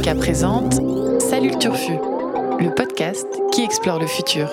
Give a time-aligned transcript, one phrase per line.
[0.00, 0.80] Erika présente
[1.20, 1.92] Salut le Turfu,
[2.58, 4.48] le podcast qui explore le futur.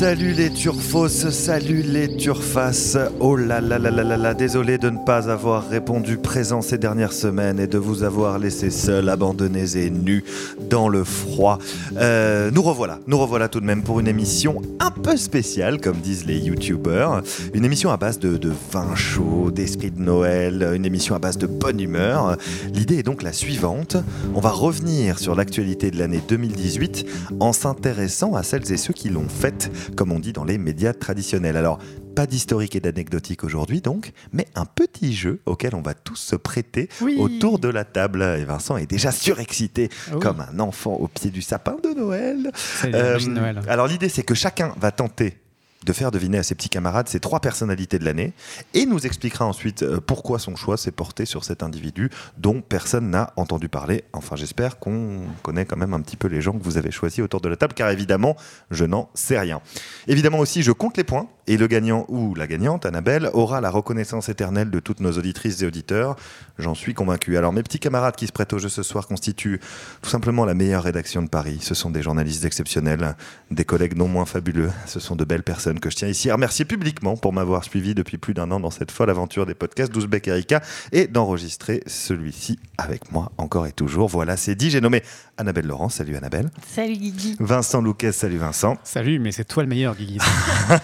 [0.00, 2.96] Salut les turfos, salut les turfas.
[3.20, 6.78] Oh là là là là là là, désolé de ne pas avoir répondu présent ces
[6.78, 10.24] dernières semaines et de vous avoir laissé seuls, abandonnés et nus
[10.70, 11.58] dans le froid.
[11.96, 15.96] Euh, nous revoilà, nous revoilà tout de même pour une émission un peu spéciale, comme
[15.96, 17.22] disent les youtubeurs.
[17.52, 21.36] Une émission à base de, de vin chaud, d'esprit de Noël, une émission à base
[21.36, 22.36] de bonne humeur.
[22.72, 23.96] L'idée est donc la suivante.
[24.34, 27.04] On va revenir sur l'actualité de l'année 2018
[27.40, 30.92] en s'intéressant à celles et ceux qui l'ont faite comme on dit dans les médias
[30.92, 31.56] traditionnels.
[31.56, 31.78] Alors,
[32.14, 36.36] pas d'historique et d'anecdotique aujourd'hui donc, mais un petit jeu auquel on va tous se
[36.36, 37.16] prêter Oui.
[37.18, 38.22] autour de la table.
[38.38, 40.20] Et Vincent est déjà surexcité Ah oui.
[40.20, 42.50] comme un enfant au pied du sapin de Noël.
[42.84, 43.60] Euh, Noël.
[43.68, 45.36] alors l'idée c'est que chacun va tenter
[45.86, 48.32] de faire deviner à ses petits camarades ses trois personnalités de l'année
[48.74, 53.10] et nous expliquera ensuite euh, pourquoi son choix s'est porté sur cet individu dont personne
[53.10, 54.04] n'a entendu parler.
[54.12, 57.20] Enfin j'espère qu'on connaît quand même un petit peu les gens que vous avez choisis
[57.20, 58.36] autour de la table car évidemment
[58.70, 59.60] je n'en sais rien.
[60.06, 63.70] Évidemment aussi je compte les points et le gagnant ou la gagnante, Annabelle, aura la
[63.70, 66.14] reconnaissance éternelle de toutes nos auditrices et auditeurs.
[66.58, 67.36] J'en suis convaincu.
[67.36, 69.60] Alors mes petits camarades qui se prêtent au jeu ce soir constituent
[70.00, 71.58] tout simplement la meilleure rédaction de Paris.
[71.60, 73.16] Ce sont des journalistes exceptionnels,
[73.50, 74.70] des collègues non moins fabuleux.
[74.86, 77.94] Ce sont de belles personnes que je tiens ici à remercier publiquement pour m'avoir suivi
[77.94, 80.62] depuis plus d'un an dans cette folle aventure des podcasts d'Ouzbek Erika
[80.92, 84.08] et d'enregistrer celui-ci avec moi encore et toujours.
[84.08, 84.70] Voilà, c'est dit.
[84.70, 85.02] J'ai nommé
[85.36, 85.88] Annabelle Laurent.
[85.88, 86.50] Salut Annabelle.
[86.66, 87.36] Salut Guigui.
[87.38, 88.12] Vincent Louquet.
[88.12, 88.76] Salut Vincent.
[88.82, 90.18] Salut, mais c'est toi le meilleur, Guigui.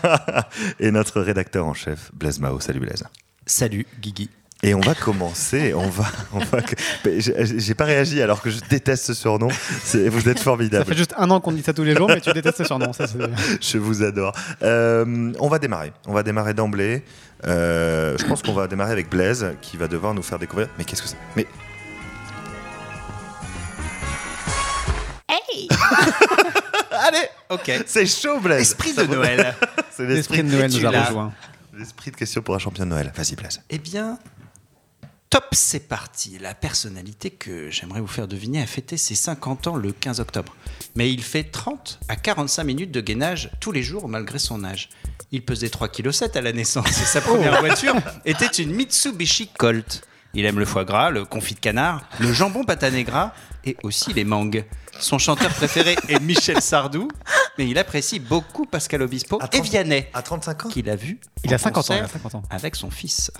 [0.81, 2.61] et notre rédacteur en chef, Blaise Mao.
[2.61, 3.05] Salut Blaise.
[3.47, 4.31] Salut Guigui.
[4.62, 5.74] Et on va commencer.
[5.74, 6.58] On va, on va.
[7.05, 9.48] J'ai pas réagi alors que je déteste ce surnom.
[9.48, 10.86] Vous êtes ça formidable.
[10.86, 12.92] fait juste un an qu'on dit ça tous les jours, mais tu détestes ce surnom.
[12.92, 13.05] Ça,
[13.61, 14.33] Je vous adore.
[14.62, 15.92] Euh, on va démarrer.
[16.06, 17.05] On va démarrer d'emblée.
[17.46, 20.68] Euh, je pense qu'on va démarrer avec Blaise qui va devoir nous faire découvrir.
[20.78, 21.18] Mais qu'est-ce que c'est?
[21.36, 21.46] Mais
[25.28, 25.68] Hey
[26.90, 27.84] allez, Ok.
[27.86, 28.62] c'est chaud Blaise.
[28.62, 29.55] Esprit Ça de Noël.
[29.90, 31.05] C'est L'esprit de Noël nous a l'as.
[31.05, 31.33] rejoints.
[31.78, 33.12] l'esprit de question pour un champion de Noël.
[33.17, 33.61] Vas-y Blaise.
[33.70, 34.18] Eh bien,
[35.31, 36.39] top, c'est parti.
[36.39, 40.55] La personnalité que j'aimerais vous faire deviner a fêté ses 50 ans le 15 octobre.
[40.95, 44.89] Mais il fait 30 à 45 minutes de gainage tous les jours malgré son âge.
[45.33, 47.95] Il pesait 3,7 kg à la naissance et sa première voiture
[48.25, 50.03] était une Mitsubishi Colt.
[50.35, 53.33] Il aime le foie gras, le confit de canard, le jambon patané gras
[53.65, 54.65] et aussi les mangues.
[55.01, 57.09] Son chanteur préféré est Michel Sardou,
[57.59, 60.69] mais il apprécie beaucoup Pascal Obispo et 30 Vianney À 35 ans?
[60.69, 61.95] qu'il a vu Il a en 50 ans.
[61.97, 62.42] Il a 50 ans.
[62.51, 63.31] avec son fils.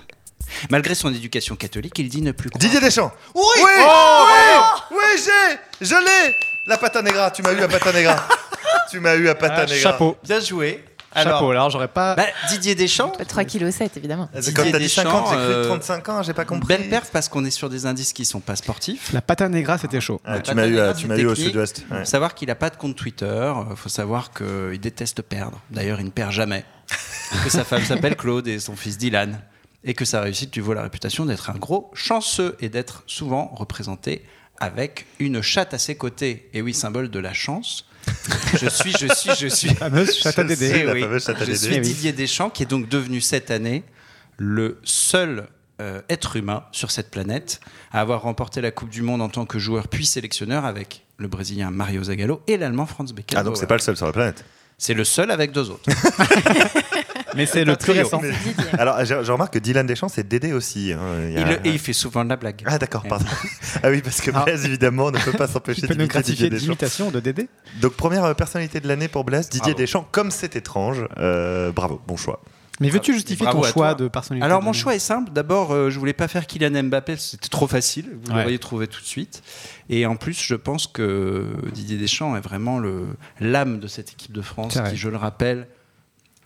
[0.69, 2.59] Malgré son éducation catholique, il dit ne plus croire.
[2.59, 3.11] Didier Deschamps.
[3.35, 6.35] Oui, Oui, oui, oui, j'ai, je l'ai.
[6.65, 7.31] La pata negra.
[7.31, 8.27] Tu m'as eu à pata negra.
[8.91, 9.77] tu m'as eu à pata Ah, negra.
[9.77, 10.17] chapeau.
[10.23, 10.83] Bien joué.
[11.15, 11.49] Chapeau.
[11.51, 12.13] Alors, j'aurais pas.
[12.15, 13.45] bah, Didier Deschamps, 3,7
[13.89, 14.29] kg évidemment.
[14.33, 16.67] C'est Didier Comme t'as dit 50, j'ai cru Deschamps, euh, 35 ans, j'ai pas compris.
[16.67, 19.11] belle perf parce qu'on est sur des indices qui sont pas sportifs.
[19.13, 20.21] La pata negra, c'était chaud.
[20.25, 21.83] Ah, tu m'as eu, à- tu m'as eu au sud-ouest.
[21.89, 21.99] ouais.
[21.99, 23.25] Faut savoir qu'il a pas de compte Twitter.
[23.25, 25.59] euh, faut savoir qu'il déteste perdre.
[25.71, 26.65] D'ailleurs, il ne perd jamais.
[27.43, 29.39] Que sa femme s'appelle Claude et son fils Dylan.
[29.83, 33.47] Et que sa réussite lui vaut la réputation d'être un gros chanceux et d'être souvent
[33.55, 34.23] représenté
[34.59, 36.49] avec une chatte à ses côtés.
[36.53, 37.85] Et oui, symbole de la chance.
[38.53, 39.69] Je suis, je suis, je suis.
[39.69, 40.83] Fameuse chatte à Je Dédé.
[40.83, 41.03] la oui,
[41.45, 41.79] je suis.
[41.79, 43.83] Didier Deschamps, qui est donc devenu cette année
[44.37, 45.47] le seul
[45.79, 47.59] euh, être humain sur cette planète
[47.91, 51.27] à avoir remporté la Coupe du Monde en tant que joueur puis sélectionneur avec le
[51.27, 53.41] Brésilien Mario Zagallo et l'Allemand Franz Beckenbauer.
[53.41, 54.43] Ah donc c'est pas le seul sur la planète.
[54.79, 55.89] C'est le seul avec deux autres.
[57.35, 58.03] Mais c'est le plus trio.
[58.03, 58.21] récent.
[58.77, 60.93] Alors je, je remarque que Dylan Deschamps c'est Dédé aussi.
[60.93, 60.99] hein.
[61.27, 62.61] Il y a- Il, et il fait souvent de la blague.
[62.65, 63.25] Ah d'accord, pardon.
[63.83, 64.43] ah oui parce que Ah.
[64.43, 67.11] Blaise évidemment ne peut pas s'empêcher nous d'imiter Didier gratifier Deschamps.
[67.11, 67.49] de Dédé
[67.81, 69.77] Donc première euh, personnalité de l'année pour Blaise, Didier Bravo.
[69.77, 70.07] Deschamps.
[70.11, 72.41] Comme c'est étrange, euh, bravo, bon choix.
[72.79, 74.03] Mais veux-tu justifier Bravo ton choix toi.
[74.05, 75.31] de personnalité Alors de mon choix est simple.
[75.31, 78.05] D'abord, euh, je voulais pas faire Kylian Mbappé, c'était trop facile.
[78.23, 78.43] Vous Ouais.
[78.43, 79.41] l'auriez trouvé tout de suite.
[79.89, 82.79] Et en plus, je pense que Didier Deschamps est vraiment
[83.39, 85.67] l'âme de cette équipe de France, qui, je le rappelle,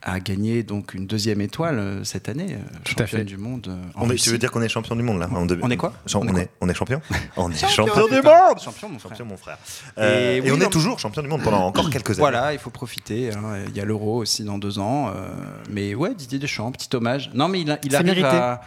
[0.03, 3.23] a gagné donc une deuxième étoile euh, cette année, euh, championne fait.
[3.23, 3.67] du monde.
[3.69, 4.23] euh, en On est- Russie.
[4.25, 5.93] tu veux dire qu'on est champion du monde là On est quoi?
[6.15, 7.01] On on, est est, on est champion?
[7.37, 9.11] On est Champion, champion du monde Champion, mon frère.
[9.11, 9.57] Champion mon frère.
[9.97, 12.19] Euh, Et et oui, on non, est toujours champion du monde pendant encore quelques années.
[12.19, 13.31] Voilà, il faut profiter.
[13.33, 13.59] hein.
[13.67, 15.09] Il y a l'Euro aussi dans deux ans.
[15.15, 15.29] euh,
[15.69, 17.29] mais ouais, Didier Deschamps, petit hommage.
[17.33, 18.27] Non, mais il, a- il arrive mérité.
[18.27, 18.61] à.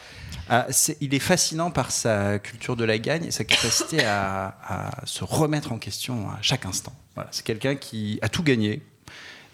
[0.48, 4.56] à- c'est- il est fascinant par sa culture de la gagne et sa capacité à,
[4.68, 6.92] à se remettre en question à chaque instant.
[7.14, 8.82] Voilà, c'est quelqu'un qui a tout gagné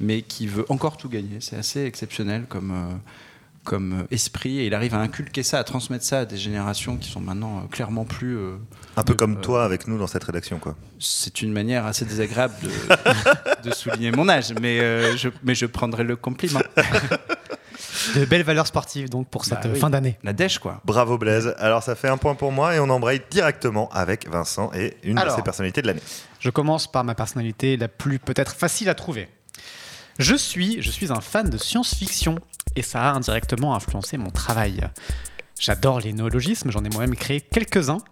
[0.00, 1.38] mais qui veut encore tout gagner.
[1.40, 2.94] C'est assez exceptionnel comme, euh,
[3.64, 7.10] comme esprit, et il arrive à inculquer ça, à transmettre ça à des générations qui
[7.10, 8.36] sont maintenant euh, clairement plus.
[8.38, 8.56] euh,
[8.96, 10.76] Un peu comme euh, toi avec nous dans cette rédaction, quoi.
[10.98, 15.66] c'est une manière assez désagréable de, de souligner mon âge, mais, euh, je, mais je
[15.66, 16.60] prendrai le compliment.
[18.14, 19.78] De belles valeurs sportives donc pour cette Bah oui.
[19.78, 20.18] fin d'année.
[20.22, 20.80] La dèche, quoi.
[20.84, 21.54] Bravo Blaise.
[21.58, 25.18] Alors ça fait un point pour moi et on embraye directement avec Vincent et une
[25.18, 25.32] Alors.
[25.34, 26.02] de ses personnalités de l'année.
[26.40, 29.28] Je commence par ma personnalité la plus peut-être facile à trouver.
[30.20, 32.38] Je suis, je suis un fan de science-fiction
[32.76, 34.86] et ça a indirectement influencé mon travail.
[35.58, 38.02] J'adore les néologismes, j'en ai moi-même créé quelques-uns.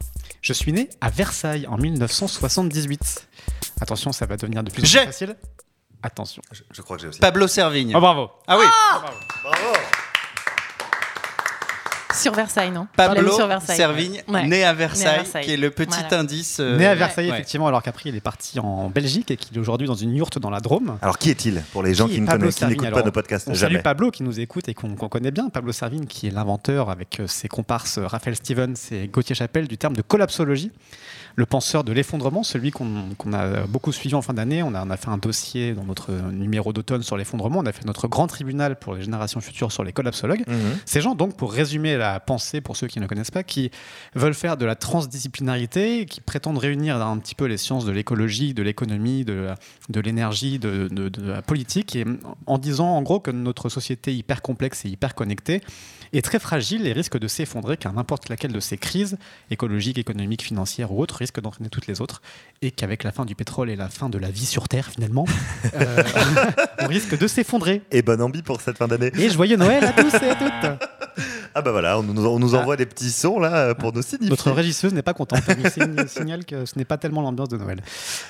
[0.40, 3.28] Je suis né à Versailles en 1978.
[3.82, 5.36] Attention, ça va devenir de plus en plus facile.
[6.02, 6.40] Attention.
[6.50, 7.20] Je, je crois que j'ai aussi.
[7.20, 7.92] Pablo Servigne.
[7.94, 8.30] Oh bravo.
[8.46, 8.64] ah oui,
[9.42, 9.77] Bravo.
[12.18, 13.76] Sur Versailles, non Pablo sur Versailles.
[13.76, 14.46] Servigne, Ouais.
[14.46, 15.44] né à Versailles, Versailles.
[15.44, 16.20] qui est le petit Voilà.
[16.20, 16.58] indice.
[16.60, 17.34] euh, né à Versailles ouais.
[17.34, 20.38] effectivement, alors qu'après il est parti en Belgique et qu'il est aujourd'hui dans une yourte
[20.38, 20.98] dans la Drôme.
[21.02, 23.74] Alors qui est-il pour les gens Qui qui, n'écoutent pas nos podcasts On Jamais.
[23.74, 25.48] salue Pablo qui nous écoute et qu'on qu'on connaît bien.
[25.48, 29.68] Pablo Servigne qui est l'inventeur avec euh, ses comparses euh, Raphaël Stevens et Gauthier Chapelle
[29.68, 30.72] du terme de collapsologie.
[31.38, 34.64] Le penseur de l'effondrement, celui qu'on a beaucoup suivi en fin d'année.
[34.64, 37.60] On a, on a fait un dossier dans notre numéro d'automne sur l'effondrement.
[37.60, 40.42] On a fait notre grand tribunal pour les générations futures sur les collapsologues.
[40.48, 40.56] Mhm.
[40.84, 43.70] Ces gens, donc, pour résumer la pensée, pour ceux qui ne connaissent pas, qui
[44.16, 48.52] veulent faire de la transdisciplinarité, qui prétendent réunir un petit peu les sciences de l'écologie,
[48.52, 49.54] de l'économie, de,
[49.94, 52.04] l'énergie, de, de- de la politique, et
[52.46, 55.60] en disant en gros que notre société hyper complexe et hyper connectée
[56.12, 59.18] est très fragile et risque de s'effondrer car n'importe laquelle de ces crises,
[59.50, 62.22] écologiques, économiques, financières ou autres, risque d'entraîner toutes les autres,
[62.62, 65.26] et qu'avec la fin du pétrole et la fin de la vie sur Terre, finalement,
[65.74, 66.02] euh,
[66.80, 67.82] on risque de s'effondrer.
[67.90, 69.12] Et bonne ambi pour cette fin d'année.
[69.18, 71.22] Et joyeux Noël à tous et à toutes
[71.54, 74.30] Ah bah voilà, on nous, on nous envoie des petits sons là pour nous signifier.
[74.30, 75.40] Notre régisseuse n'est pas contente.
[75.48, 77.80] Elle signale que ce n'est pas tellement l'ambiance de Noël.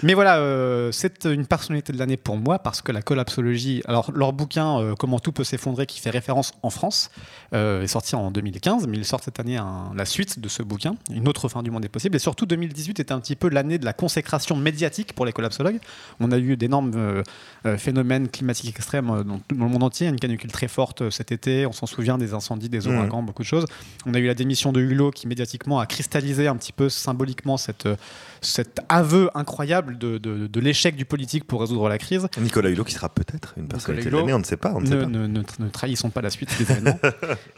[0.03, 4.11] Mais voilà, euh, c'est une personnalité de l'année pour moi parce que la collapsologie, alors
[4.15, 7.11] leur bouquin euh, Comment tout peut s'effondrer, qui fait référence en France,
[7.55, 10.63] euh, est sorti en 2015, mais il sort cette année un- la suite de ce
[10.63, 12.17] bouquin, Une autre fin du monde est possible.
[12.17, 15.79] Et surtout, 2018 était un petit peu l'année de la consécration médiatique pour les collapsologues.
[16.21, 17.23] On a eu d'énormes euh,
[17.67, 21.11] euh, phénomènes climatiques extrêmes euh, dans, dans le monde entier, une canicule très forte euh,
[21.11, 23.08] cet été, on s'en souvient des incendies, des Mhm.
[23.23, 23.67] Beaucoup de choses.
[24.07, 27.57] On a eu la démission de Hulot qui médiatiquement a cristallisé un petit peu symboliquement
[27.57, 27.97] cette, euh,
[28.41, 32.29] cet aveu incroyable de, de- de l'échec du politique pour résoudre la crise.
[32.41, 34.73] Nicolas Hulot qui sera peut-être une personnalité de l'année, on ne sait pas.
[34.75, 35.07] On ne sait pas.
[35.07, 36.99] ne- ne- ne trahissons pas la suite des événements.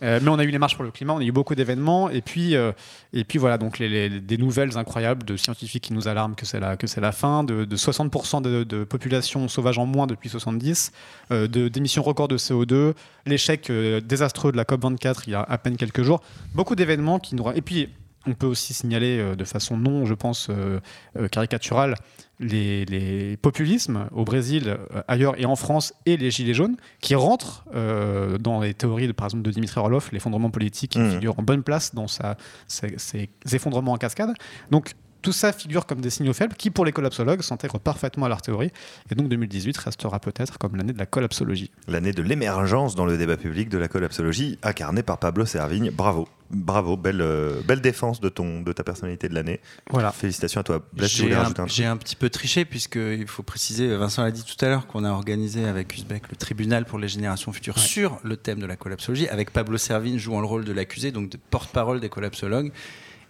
[0.03, 2.09] Euh, mais on a eu les marches pour le climat, on a eu beaucoup d'événements.
[2.09, 2.73] Et puis, euh,
[3.12, 6.47] et puis voilà, donc les, les- des nouvelles incroyables de scientifiques qui nous alarment que
[6.47, 10.06] c'est la, que c'est la fin, de, de 60% de, de population sauvage en moins
[10.06, 10.93] depuis 70,
[11.32, 12.94] euh, de, d'émissions records de CO2,
[13.27, 16.23] l'échec euh, désastreux de la COP24 il y a à peine quelques jours.
[16.55, 17.44] Beaucoup d'événements qui nous.
[17.55, 17.88] Et puis.
[18.26, 20.78] On peut aussi signaler euh, de façon non, je pense, euh,
[21.19, 21.94] euh, caricaturale,
[22.38, 24.78] les, les populismes au Brésil,
[25.08, 29.12] ailleurs et en France, et les gilets jaunes, qui rentrent euh, dans les théories, de,
[29.12, 31.11] par exemple, de Dimitri Orlov, l'effondrement politique, qui Mhm.
[31.12, 32.37] figure en bonne place dans sa,
[32.67, 34.32] ses, ses effondrements en cascade.
[34.70, 38.28] Donc, tout ça figure comme des signaux faibles qui, pour les collapsologues, s'intègrent parfaitement à
[38.28, 38.70] leur théorie.
[39.11, 41.70] Et donc 2018 restera peut-être comme l'année de la collapsologie.
[41.88, 45.90] L'année de l'émergence dans le débat public de la collapsologie, incarnée par Pablo Servigne.
[45.90, 49.61] Bravo, bravo, belle, euh, belle défense de, ton, de ta personnalité de l'année.
[49.90, 50.11] Voilà.
[50.12, 50.82] Félicitations à toi.
[50.96, 54.87] J'ai un, un petit peu triché puisqu'il faut préciser, Vincent l'a dit tout à l'heure,
[54.87, 57.82] qu'on a organisé avec Uzbek le tribunal pour les générations futures Ouais.
[57.82, 61.29] sur le thème de la collapsologie, avec Pablo Servigne jouant le rôle de l'accusé, donc
[61.31, 62.72] de porte-parole des collapsologues,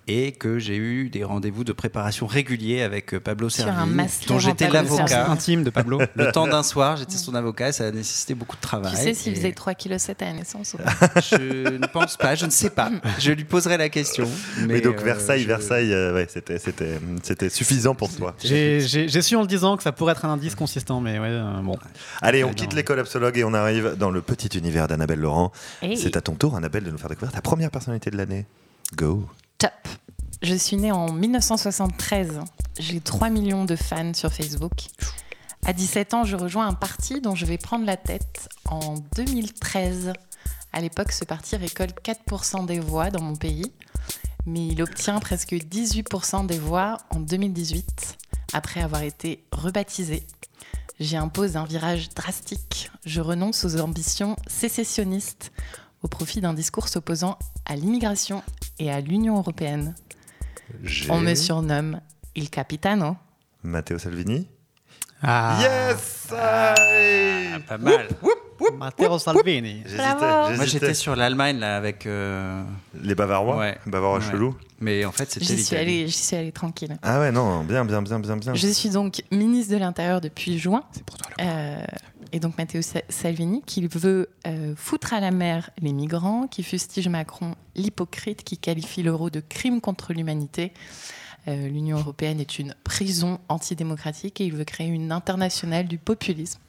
[0.09, 4.69] et que j'ai eu des rendez-vous de préparation réguliers avec euh, Pablo Servigne, dont j'étais
[4.69, 5.31] l'avocat.
[5.31, 6.01] Intime de Pablo.
[6.15, 8.93] Le temps d'un soir, j'étais son avocat et ça a nécessité beaucoup de travail.
[8.95, 9.77] Tu sais s'il Et faisait 3,7
[10.15, 10.91] kg à la naissance ou pas?
[11.21, 12.91] Je ne pense pas, je ne sais pas.
[13.19, 14.29] Je lui poserai la question.
[14.61, 18.35] Mais, Mais donc euh, Versailles, je- Versailles, euh, ouais, c'était, c'était, c'était suffisant pour toi.
[18.43, 21.19] J'ai j'ai- j'ai su en le disant que ça pourrait être un indice consistant, mais
[21.19, 21.77] ouais, euh, bon.
[22.23, 22.77] Allez, on quitte non.
[22.77, 25.53] les collapsologues et on arrive dans le petit univers d'Annabelle Laurent.
[25.83, 28.47] Hey, C'est à ton tour, Annabelle, de nous faire découvrir ta première personnalité de l'année.
[28.97, 29.25] Go.
[29.61, 29.73] Top.
[30.41, 32.41] Je suis née en 1973.
[32.79, 34.73] J'ai 3 millions de fans sur Facebook.
[35.67, 40.15] À 17 ans, je rejoins un parti dont je vais prendre la tête en 2013.
[40.73, 43.71] À l'époque, ce parti récolte 4% des voix dans mon pays,
[44.47, 48.17] mais il obtient presque 18% des voix en 2018,
[48.55, 50.23] après avoir été rebaptisé.
[51.01, 52.91] J'y impose un virage drastique.
[53.05, 55.53] Je renonce aux ambitions sécessionnistes
[56.03, 58.43] au profit d'un discours s'opposant à l'immigration
[58.79, 59.95] et à l'Union européenne.
[61.09, 62.01] On me surnomme
[62.35, 63.17] Il Capitano.
[63.63, 64.49] Matteo Salvini.
[65.23, 68.09] Ah, Yes aïe Pas mal.
[68.79, 69.83] Matteo Salvini.
[69.85, 70.57] J'hésitais.
[70.57, 72.07] Moi j'étais sur l'Allemagne là avec.
[72.07, 72.63] euh,
[73.03, 73.79] Les Bavarois Ouais.
[73.87, 74.25] Bavarois Ouais.
[74.31, 75.81] chelous Mais en fait c'était J'y suis, l'Italie.
[76.01, 76.97] allée, j'y suis allée tranquille.
[77.03, 78.55] Ah ouais, non, bien, bien, bien, bien, bien.
[78.55, 80.85] Je suis donc ministre de l'Intérieur depuis juin.
[80.93, 81.31] C'est pour toi.
[81.39, 81.85] le- Euh,
[82.33, 86.63] et donc Matteo Sa- Salvini, qui veut euh, foutre à la mer les migrants, qui
[86.63, 90.73] fustige Macron l'hypocrite, qui qualifie l'euro de crime contre l'humanité.
[91.49, 96.61] Euh, L'Union européenne est une prison antidémocratique et il veut créer une internationale du populisme.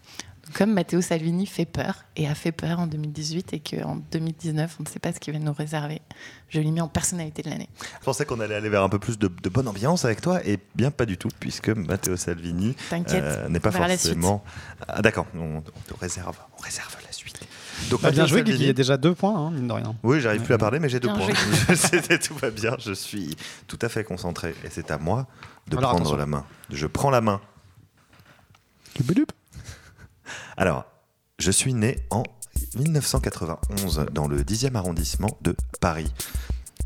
[0.53, 4.83] Comme Matteo Salvini fait peur et a fait peur en 2018 et qu'en 2019, on
[4.83, 6.01] ne sait pas ce qu'il va nous réserver,
[6.49, 7.69] je l'ai mis en personnalité de l'année.
[7.99, 10.45] Je pensais qu'on allait aller vers un peu plus de, de bonne ambiance avec toi,
[10.45, 13.23] et bien pas du tout, puisque Matteo Salvini T'inquiète.
[13.23, 14.43] euh, n'est pas forcément.
[14.87, 17.39] Ah, D'accord, on, on te réserve, on réserve la suite.
[17.89, 18.51] Donc, Bah, bien joué, Guy.
[18.51, 19.95] Salvini- Il y a déjà deux points, hein, mine de rien.
[20.03, 22.17] Oui, j'arrive plus à parler, mais j'ai deux Bien points.
[22.17, 23.35] tout va bien, je suis
[23.67, 25.27] tout à fait concentré, et c'est à moi
[25.67, 26.17] de Alors, prendre attention.
[26.17, 26.45] la main.
[26.69, 27.39] Je prends la main.
[30.57, 30.85] Alors,
[31.39, 32.23] je suis né en
[32.75, 36.11] 1991 dans le 10e arrondissement de Paris.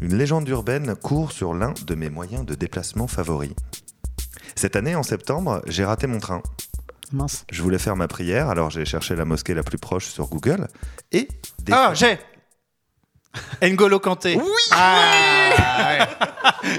[0.02, 3.54] Une légende urbaine court sur l'un de mes moyens de déplacement favoris.
[4.56, 6.42] Cette année, en septembre, j'ai raté mon train.
[7.12, 7.46] Mince.
[7.52, 10.68] Je voulais faire ma prière, alors j'ai cherché la mosquée la plus proche sur Google
[11.12, 11.28] et
[11.60, 12.18] des Ah, j'ai
[13.62, 14.38] N'Golo Kanté.
[14.38, 15.45] Oui ah,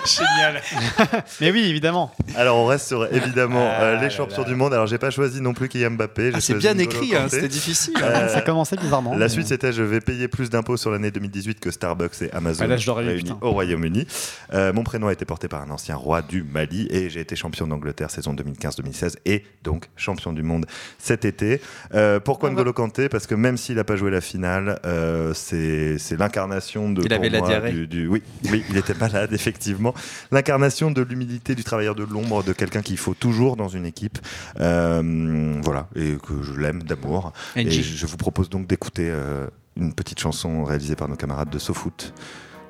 [0.04, 0.60] Génial.
[1.40, 2.12] Mais oui, évidemment.
[2.36, 4.48] Alors on reste sur évidemment Ah euh, là les champions là.
[4.48, 4.72] du monde.
[4.74, 6.32] Alors j'ai pas choisi non plus Kylian Mbappé.
[6.34, 7.94] Ah, c'est bien écrit, hein, c'était difficile.
[8.02, 9.12] Euh, ça commençait bizarrement.
[9.12, 12.32] La mais- suite c'était je vais payer plus d'impôts sur l'année 2018 que Starbucks et
[12.32, 14.06] Amazon Ah, là, je réunis au Royaume-Uni.
[14.54, 17.36] Euh, mon prénom a été porté par un ancien roi du Mali et j'ai été
[17.36, 20.66] champion d'Angleterre saison 2015-2016 et donc champion du monde
[20.98, 21.60] cet été.
[21.94, 22.50] Euh, pourquoi.
[22.50, 23.08] N'Golo Kanté?
[23.08, 27.08] Parce que même s'il n'a pas joué la finale, euh, c'est c'est l'incarnation de Il
[27.08, 27.72] pour avait la diarrhée.
[27.72, 29.94] du- du- oui, oui, il était malade effectivement.
[30.30, 34.18] L'incarnation de l'humilité du travailleur de l'ombre, de quelqu'un qu'il faut toujours dans une équipe.
[34.60, 37.32] Euh, voilà, et que je l'aime d'amour.
[37.56, 39.46] Et je vous propose donc d'écouter euh,
[39.76, 42.14] une petite chanson réalisée par nos camarades de SoFoot,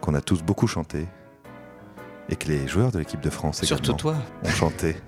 [0.00, 1.06] qu'on a tous beaucoup chanté,
[2.28, 4.16] et que les joueurs de l'équipe de France Surtout toi.
[4.42, 4.96] ont chanté.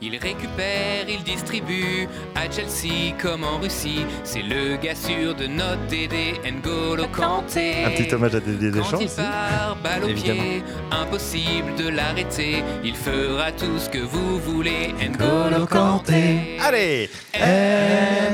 [0.00, 4.04] Il récupère, il distribue à Chelsea comme en Russie.
[4.22, 7.84] C'est le gars sûr de notre Dédé N'Golo Kanté.
[7.84, 9.16] Un petit hommage à Dédé Quand Deschamps il aussi.
[9.16, 10.62] part, balle au pied,
[10.92, 12.62] impossible de l'arrêter.
[12.84, 14.94] Il fera tout ce que vous voulez.
[15.00, 16.58] N'Golo Kanté.
[16.60, 17.10] Allez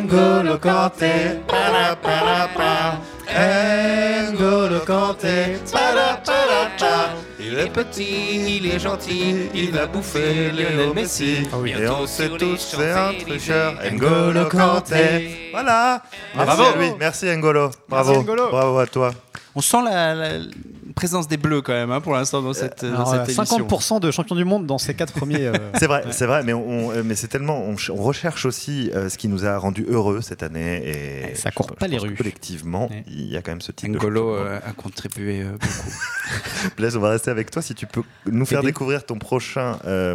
[0.03, 1.41] N'Golo Kanté.
[3.33, 5.57] N'Golo Kanté.
[7.41, 11.39] Il est petit, il est gentil, il va bouffer Lionel Messi.
[11.43, 13.75] Et Bientôt on sait tous, c'est un tricheur.
[13.93, 15.51] N'Golo Kanté.
[15.53, 16.03] Voilà.
[16.35, 16.63] Merci Bravo.
[16.63, 16.91] à lui.
[16.99, 17.71] Merci N'Golo.
[17.89, 18.23] Bravo.
[18.23, 18.51] N'Golo.
[18.51, 19.13] Bravo à toi.
[19.55, 20.29] On sent la, la
[20.95, 23.59] présence des bleus quand même hein, pour l'instant dans cette, dans Alors, cette euh, émission.
[23.67, 25.47] 50% de champions du monde dans ces quatre premiers.
[25.47, 27.61] euh, C'est vrai, c'est vrai, mais, on, mais c'est tellement.
[27.63, 30.83] On, ch- on recherche aussi euh, ce qui nous a rendu heureux cette année.
[30.85, 32.15] Et Et ça je- court je pas les rues.
[32.15, 33.05] Collectivement, Ouais.
[33.09, 33.95] il y a quand même ce type de.
[33.95, 36.73] N'Golo euh, a contribué euh, beaucoup.
[36.77, 40.15] Blaise, on va rester avec toi si tu peux nous faire découvrir ton prochain, euh,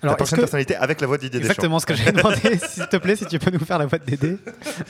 [0.00, 2.12] ta Alors, prochaine est-ce que- personnalité avec la voix de Didier Exactement ce que j'avais
[2.12, 2.58] demandé.
[2.68, 4.36] S'il te plaît, si tu peux nous faire la voix de Dédé.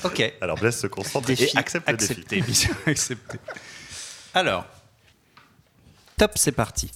[0.05, 0.33] ok.
[0.41, 2.13] Alors Blaise se concentre et accepte le défi.
[2.13, 2.41] accepté.
[2.43, 3.39] Mission acceptée.
[4.35, 4.67] Alors,
[6.19, 6.91] top, c'est parti.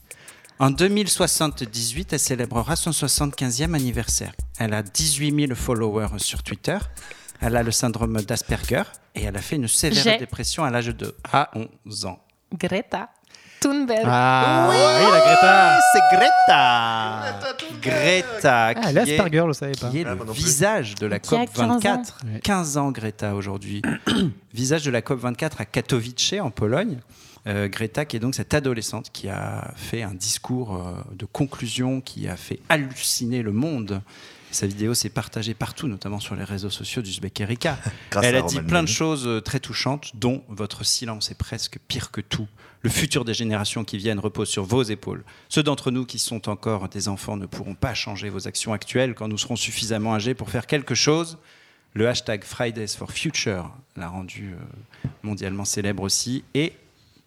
[0.59, 4.33] En 2078, elle célébrera son 75e anniversaire.
[4.59, 6.79] Elle a 18 000 followers sur Twitter.
[7.41, 8.83] Elle a le syndrome d'Asperger
[9.15, 11.51] et elle a fait une sévère dépression à l'âge de à
[11.87, 12.19] 11 ans.
[12.59, 13.09] Greta
[13.61, 14.05] Thunberg.
[14.07, 14.77] Ah oui,
[15.13, 15.81] la Greta.
[15.93, 17.49] c'est Greta
[17.83, 19.91] Greta, Ah, qui elle est je le savais pas.
[19.91, 20.33] qui est Ah, le plus.
[20.33, 21.75] visage de la Qui a COP 15 ans.
[21.75, 22.19] 24.
[22.25, 22.41] Ouais.
[22.41, 23.83] 15 ans Greta aujourd'hui.
[24.55, 27.01] visage de la COP 24 à Katowice en Pologne.
[27.47, 32.01] Euh, Greta qui est donc cette adolescente qui a fait un discours euh, de conclusion
[32.03, 34.03] qui a fait halluciner le monde.
[34.51, 37.79] Sa vidéo s'est partagée partout, notamment sur les réseaux sociaux d'Uzbek Erika.
[38.23, 41.79] Elle a dit Roman plein de choses euh, très touchantes, dont votre silence est presque
[41.89, 42.49] pire que tout.
[42.83, 45.25] Le futur des générations qui viennent repose sur vos épaules.
[45.49, 49.15] Ceux d'entre nous qui sont encore des enfants ne pourront pas changer vos actions actuelles
[49.15, 51.39] quand nous serons suffisamment âgés pour faire quelque chose.
[51.95, 54.55] Le hashtag Fridays for Future l'a rendu
[55.23, 56.45] mondialement célèbre aussi.
[56.55, 56.73] Et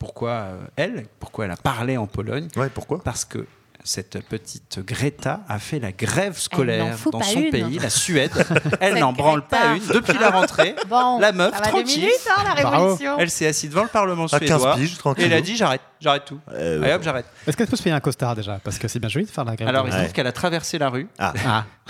[0.04, 3.02] pourquoi euh, elle Pourquoi elle a parlé en Pologne Ouais, pourquoi?
[3.02, 3.46] Parce que
[3.86, 7.52] cette petite Greta a fait la grève scolaire dans son une.
[7.52, 8.32] pays, la Suède.
[8.82, 10.76] Elle n'en branle pas une depuis la rentrée.
[10.90, 11.98] Bon, La meuf, ça va deux tranquille.
[12.00, 13.16] minutes, hein, la révolution.
[13.20, 15.82] Elle s'est assise devant le Parlement À 15 suédois piges, et elle a dit j'arrête,
[16.00, 16.40] j'arrête tout.
[16.52, 17.26] Euh, Allez hop, j'arrête.
[17.48, 18.60] Est-ce qu'elle peut se payer un costard déjà?
[18.64, 19.68] Parce que c'est bien joli de faire la grève.
[19.70, 21.08] Alors il se trouve qu'elle a traversé la rue.
[21.20, 21.34] Ah.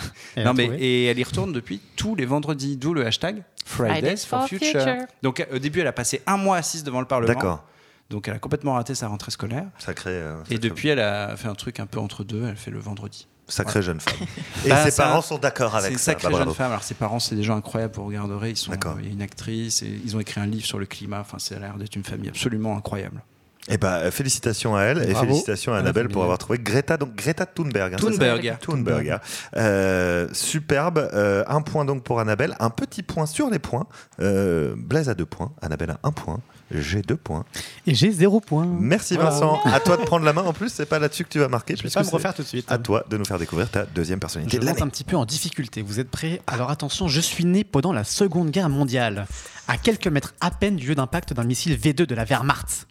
[0.35, 3.43] Elle Non a mais et elle y retourne depuis tous les vendredis, d'où le hashtag
[3.65, 4.81] Fridays, for, Future.
[4.81, 5.05] Future.
[5.21, 7.31] Donc euh, au début elle a passé un mois assise devant le Parlement.
[7.31, 7.63] D'accord.
[8.09, 9.65] Donc elle a complètement raté sa rentrée scolaire.
[9.79, 10.11] Sacré.
[10.11, 12.45] euh, Et depuis elle a fait un truc un peu entre deux.
[12.47, 13.27] Elle fait le vendredi.
[13.47, 14.15] Sacrée jeune femme.
[14.65, 16.13] Et Bah, ses ça- parents sont d'accord C'est avec ça.
[16.13, 16.71] sacrée Bah, jeune femme.
[16.71, 17.93] Alors ses parents, c'est des gens incroyables.
[17.95, 18.71] Vous regarderez, ils sont.
[18.71, 18.95] D'accord.
[18.99, 21.19] Il y a une actrice et ils ont écrit un livre sur le climat.
[21.21, 23.21] Enfin, ça a l'air d'être une famille absolument incroyable.
[23.69, 25.27] Eh ben, félicitations à elle et Bravo.
[25.27, 27.93] félicitations à Annabelle pour avoir trouvé Greta, donc Greta Thunberg.
[27.93, 28.57] hein, Thunberg.
[28.59, 29.19] Thunberg.
[29.55, 31.09] Euh, superbe.
[31.13, 32.55] Euh, un point donc pour Annabelle.
[32.59, 33.87] Un petit point sur les points.
[34.19, 35.53] Euh, Blaise a deux points.
[35.61, 36.41] Annabelle a un point.
[36.71, 37.45] J'ai deux points.
[37.87, 38.65] Et j'ai zéro point.
[38.65, 39.29] Merci Voilà.
[39.29, 39.59] Vincent.
[39.63, 40.41] À toi de prendre la main.
[40.41, 41.73] En plus, c'est pas là-dessus que tu vas marquer.
[41.75, 42.69] Je vais puisque pas me refaire tout de suite.
[42.71, 45.25] À toi de nous faire découvrir ta deuxième personnalité Je monte un petit peu en
[45.25, 45.81] difficulté.
[45.81, 46.41] Vous êtes prêts?
[46.47, 49.25] Alors attention, je suis né pendant la Seconde Guerre mondiale,
[49.67, 52.87] à quelques mètres à peine du lieu d'impact d'un missile V2 de la Wehrmacht.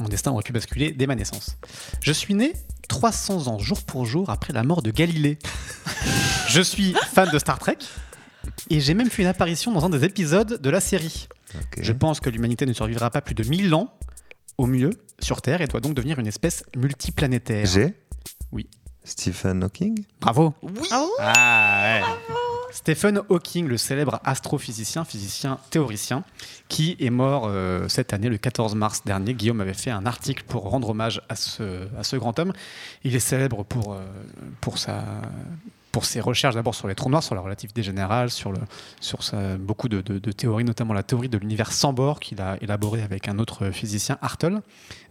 [0.00, 1.56] Mon destin aurait pu basculer dès ma naissance.
[2.00, 2.54] Je suis né
[2.88, 5.38] 300 ans jour pour jour après la mort de Galilée.
[6.48, 7.78] je suis fan de Star Trek
[8.70, 11.28] et j'ai même fait une apparition dans un des épisodes de la série.
[11.80, 13.92] Je pense que l'humanité ne survivra pas plus de 1000 ans
[14.56, 14.90] au mieux
[15.20, 17.66] sur Terre et doit donc devenir une espèce multiplanétaire.
[17.66, 17.94] J'ai
[18.52, 18.68] Oui.
[19.04, 20.04] Stephen Hawking?
[20.20, 20.54] Bravo.
[20.62, 20.88] Oui.
[20.90, 22.40] Ah ouais.
[22.72, 26.24] Stephen Hawking, le célèbre astrophysicien, physicien théoricien,
[26.68, 29.34] qui est mort euh, cette année, le 14 mars dernier.
[29.34, 32.52] Guillaume avait fait un article pour rendre hommage à ce, grand homme.
[33.04, 34.04] Il est célèbre pour, euh,
[34.60, 34.78] pour,
[36.04, 38.52] ses recherches d'abord sur les trous noirs, sur la relativité générale, sur,
[39.58, 40.00] beaucoup de,
[40.30, 44.18] théories, notamment la théorie de l'univers sans bord qu'il a élaboré avec un autre physicien,
[44.22, 44.62] Hartle.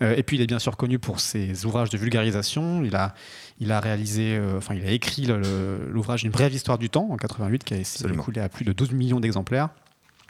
[0.01, 2.83] Euh, et puis il est bien sûr connu pour ses ouvrages de vulgarisation.
[2.83, 3.13] Il a,
[3.59, 7.17] il a réalisé, euh, enfin il a écrit l'ouvrage Une brève histoire du temps en
[7.17, 7.77] 88 qui a
[8.13, 9.69] écoulé à plus de 12 millions d'exemplaires.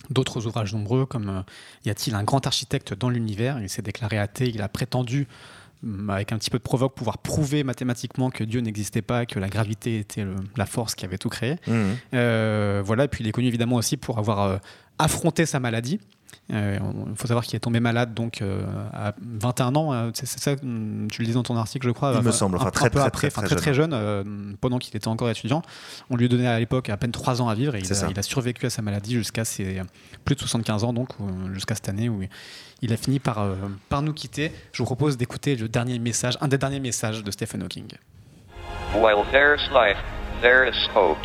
[0.10, 1.42] D'autres ouvrages nombreux comme euh,
[1.86, 3.60] Y a-t-il un grand architecte dans l'univers?
[3.62, 5.28] Il s'est déclaré athée, il a prétendu
[5.84, 9.40] hum, avec un petit peu de provoque pouvoir prouver mathématiquement que Dieu n'existait pas, que
[9.40, 11.58] la gravité était le- la force qui avait tout créé.
[11.68, 11.96] Mhm.
[12.14, 14.58] Euh, voilà, et puis il est connu évidemment aussi pour avoir euh,
[15.00, 16.00] affronté sa maladie.
[16.52, 16.80] Euh,
[17.10, 18.64] Il faut savoir qu'il est tombé malade donc euh,
[18.94, 22.14] à 21 ans, euh, c'est ça, hum, tu le dis dans ton article, je crois.
[22.18, 24.24] Il me semble, un- enfin, un très, peu très, après, très, très jeune, euh,
[24.60, 25.62] pendant qu'il était encore étudiant.
[26.10, 28.08] On lui donnait à l'époque à peine 3 ans à vivre et il a, ça.
[28.10, 29.82] il a survécu à sa maladie jusqu'à ses
[30.26, 31.10] plus de 75 ans, donc
[31.54, 32.22] jusqu'à cette année où
[32.82, 33.56] il a fini par, euh,
[33.90, 34.52] par nous quitter.
[34.72, 37.88] Je vous propose d'écouter le dernier message, un des derniers messages de Stephen Hawking.
[38.96, 39.98] While there's life,
[40.42, 41.20] there is hope.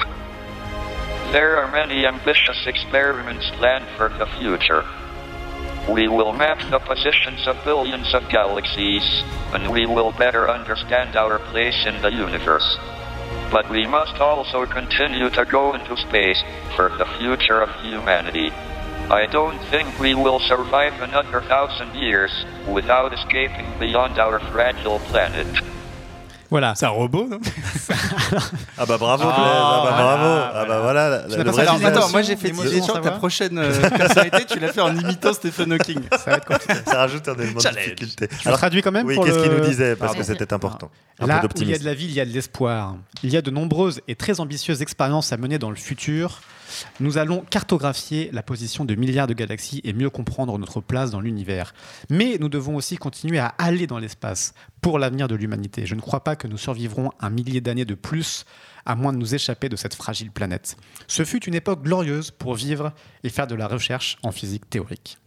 [1.35, 4.85] There are many ambitious experiments planned for the future.
[5.93, 9.03] We will map the positions of billions of galaxies,
[9.53, 12.79] and we will better understand our place in the universe.
[13.51, 16.41] But we must also continue to go into space
[16.77, 18.53] for the future of humanity.
[19.11, 22.31] I don't think we will survive another thousand years
[22.69, 25.49] without escaping beyond our fragile planet.
[26.51, 26.75] Voilà.
[26.75, 27.39] C'est un robot, non
[28.79, 29.49] Ah bah bravo, Ah, Blaise.
[29.55, 30.51] Ah bah voilà, bravo.
[30.55, 31.09] Ah bah voilà.
[31.11, 32.53] la- la- n'as le pas vrai fait Alors, attends, moi j'ai fait
[32.87, 36.01] gens, ta prochaine euh, personnalité, tu l'as fait en imitant Stephen Hawking.
[36.13, 36.75] Ça va être compliqué.
[36.87, 38.29] Ça rajoute un élément de difficulté.
[38.43, 39.97] Je le traduis quand même oui, qu'est-ce qu'il le- nous disait?
[39.97, 40.27] Parce Pardon.
[40.27, 40.91] que c'était important.
[41.21, 42.97] Un Là peu où il y a de la vie, il y a de l'espoir.
[43.23, 46.41] Il y a de nombreuses et très ambitieuses expériences à mener dans le futur.
[47.01, 51.21] Nous allons cartographier la position de milliards de galaxies et mieux comprendre notre place dans
[51.21, 51.75] l'univers.
[52.11, 55.87] Mais nous devons aussi continuer à aller dans l'espace pour l'avenir de l'humanité.
[55.87, 58.45] Je ne crois pas que nous survivrons un millier d'années de plus
[58.87, 60.77] à moins de nous échapper de cette fragile planète.
[61.07, 65.19] Ce fut une époque glorieuse pour vivre et faire de la recherche en physique théorique.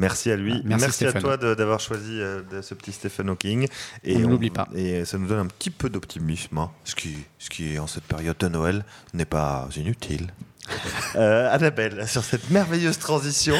[0.00, 0.62] Merci à lui.
[0.64, 3.68] Merci, à toi d'avoir choisi euh, ce petit Stephen Hawking.
[4.02, 4.66] Et On l'oublie pas.
[4.74, 8.04] Et ça nous donne un petit peu d'optimisme, hein, ce, qui, ce qui, en cette
[8.04, 10.32] période de Noël, n'est pas inutile.
[11.16, 13.56] Euh, Annabelle, sur cette merveilleuse transition,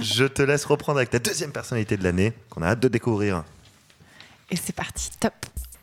[0.00, 3.44] je te laisse reprendre avec ta deuxième personnalité de l'année qu'on a hâte de découvrir.
[4.50, 5.34] Et c'est parti, top.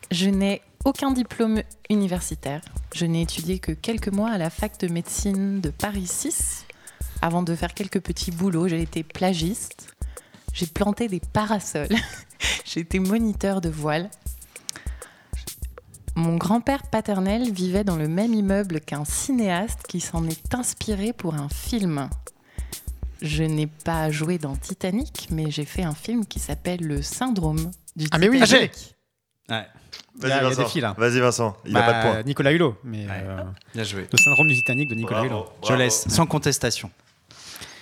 [0.09, 2.61] Je n'ai aucun diplôme universitaire.
[2.95, 6.65] Je n'ai étudié que quelques mois à la fac de médecine de Paris 6.
[7.21, 9.93] Avant de faire quelques petits boulots, j'ai été plagiste.
[10.53, 11.95] J'ai planté des parasols.
[12.65, 14.09] j'ai été moniteur de voile.
[16.15, 21.35] Mon grand-père paternel vivait dans le même immeuble qu'un cinéaste qui s'en est inspiré pour
[21.35, 22.09] un film.
[23.21, 27.71] Je n'ai pas joué dans Titanic, mais j'ai fait un film qui s'appelle Le syndrome
[27.95, 28.71] du Ah mais oui, Titanic.
[29.49, 29.65] j'ai Ouais,
[30.23, 30.95] Il y a- il y a des filles, là.
[30.97, 32.23] Vas-y Vincent, il n'a Bah, pas de point.
[32.23, 33.11] Nicolas Hulot, mais Ouais.
[33.23, 33.43] euh,
[33.73, 34.07] bien joué.
[34.11, 35.45] le syndrome du Titanic de Nicolas Hulot.
[35.67, 36.89] Je laisse, sans contestation.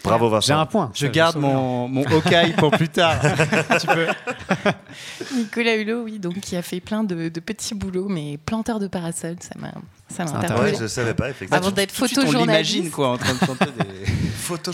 [0.03, 0.47] Bravo Vincent.
[0.47, 0.91] J'ai un point.
[0.93, 3.19] Je garde mon, mon Hawkeye pour plus tard.
[3.81, 4.07] Tu peux.
[5.35, 9.37] Nicolas Hulot, oui, donc qui a fait plein de, petits boulots, mais planteur de parasols,
[9.41, 9.73] ça m'a,
[10.09, 10.25] ça.
[10.59, 11.57] Ouais, je savais pas, effectivement.
[11.57, 12.91] Avant d'être de on l'imagine photojournaliste.
[12.91, 14.11] quoi, en train de chanter des.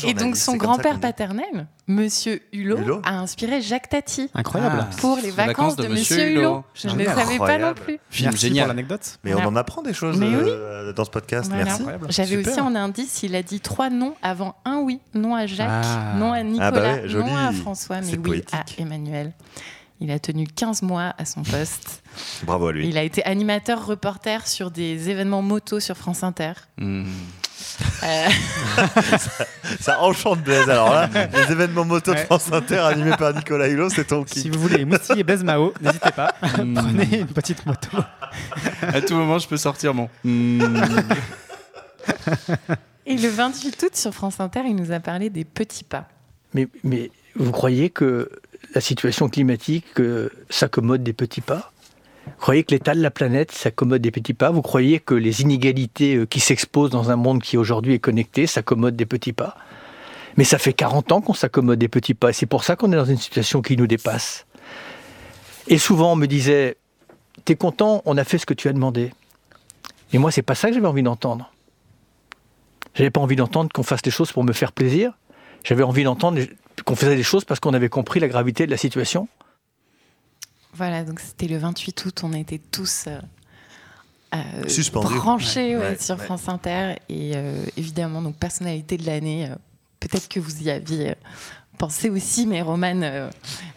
[0.08, 4.78] Et donc son grand-père paternel, Monsieur Hulot, Hulot a inspiré Jacques Tati Incroyable.
[4.82, 4.90] Ah.
[5.00, 6.64] pour les vacances, de, Monsieur Hulot.
[6.74, 8.00] Je ne le savais pas non plus.
[8.10, 8.68] Film Merci génial.
[8.70, 9.20] l'anecdote.
[9.24, 10.28] Mais on en apprend des choses oui.
[10.34, 11.66] euh, dans ce podcast, Voilà.
[11.66, 11.84] merci.
[12.10, 15.00] J'avais aussi en indice, il a dit trois noms avant un oui.
[15.14, 16.14] Non à Jacques, Ah.
[16.18, 17.26] non à Nicolas, Ah bah ouais, joli.
[17.30, 18.54] non à François, mais oui poétique.
[18.54, 19.34] à Emmanuel.
[20.02, 22.04] Il a tenu 15 mois à son poste.
[22.44, 22.88] Bravo à lui.
[22.90, 26.54] Il a été animateur reporter sur des événements moto sur France Inter.
[26.78, 27.06] Hmm.
[28.04, 28.28] Euh,
[29.80, 30.70] Ça enchante Blaise.
[30.70, 32.20] Alors là, les événements moto de.
[32.20, 34.54] France Inter animés par Nicolas Hulot, c'est ton Si kick.
[34.54, 36.34] vous voulez moustiller Blaise Mao, n'hésitez pas.
[36.58, 36.74] Hmm.
[36.76, 37.98] Prenez une petite moto.
[38.82, 40.10] À tout moment, je peux sortir mon.
[43.06, 46.08] et le 28 août, sur France Inter, il nous a parlé des petits pas.
[46.54, 48.30] Mais, mais vous croyez que
[48.76, 51.72] la situation climatique euh, s'accommode des petits pas
[52.26, 54.52] Vous croyez que l'état de la planète s'accommode des petits pas?
[54.52, 58.46] Vous croyez que les inégalités euh, qui s'exposent dans un monde qui aujourd'hui est connecté
[58.46, 59.56] s'accommodent des petits pas?
[60.36, 62.32] Mais ça fait 40 ans qu'on s'accommode des petits pas.
[62.32, 64.46] et C'est pour ça qu'on est dans une situation qui nous dépasse.
[65.68, 66.76] Et souvent, on me disait
[67.46, 69.14] T'es content, on a fait ce que tu as demandé.
[70.12, 71.52] Et moi, c'est pas ça que j'avais envie d'entendre.
[72.94, 75.14] J'avais pas envie d'entendre qu'on fasse les choses pour me faire plaisir.
[75.64, 76.40] J'avais envie d'entendre
[76.84, 79.28] qu'on faisait des choses parce qu'on avait compris la gravité de la situation.
[80.74, 83.20] Voilà, donc c'était le 28 août, on était tous euh,
[84.34, 85.16] euh, Suspendus.
[85.16, 86.26] branchés Ouais, ouais, ouais, sur ouais.
[86.26, 86.96] France Inter.
[87.08, 89.56] Et euh, évidemment, donc personnalité de l'année, euh,
[90.00, 91.16] peut-être que vous y aviez
[91.78, 93.30] pensé aussi, mais Roman euh,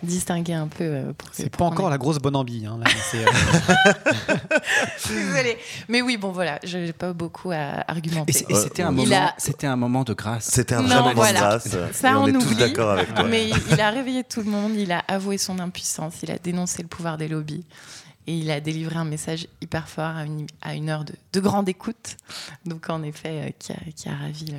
[0.02, 0.84] distinguait un peu.
[0.84, 2.64] euh, C'est pour pas encore la grosse bonne ambi.
[2.66, 4.34] Hein, là, mais c'est, euh,
[5.08, 5.58] Désolée.
[5.88, 8.44] Mais oui, bon voilà, je n'ai pas beaucoup à argumenter.
[8.48, 10.46] Et c'était un, moment- a- c'était un moment de grâce.
[10.50, 11.32] C'était un Non, vrai moment voilà.
[11.58, 11.76] de grâce.
[11.92, 13.24] Ça, et on, on est tous d'accord avec toi.
[13.24, 16.82] Mais il a réveillé tout le monde, il a avoué son impuissance, il a dénoncé
[16.82, 17.64] le pouvoir des lobbies
[18.26, 21.40] et il a délivré un message hyper fort à une, à une heure de, de
[21.40, 22.16] grande écoute.
[22.66, 24.46] Donc en effet, euh, qui, a, qui a ravi.
[24.46, 24.58] le-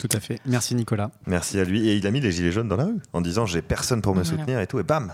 [0.00, 0.40] Tout à fait.
[0.46, 1.10] Merci Nicolas.
[1.26, 1.88] Merci à lui.
[1.88, 4.14] Et il a mis les gilets jaunes dans la rue en disant j'ai personne pour
[4.16, 4.38] me Voilà.
[4.38, 4.80] soutenir et tout.
[4.80, 5.12] Et bam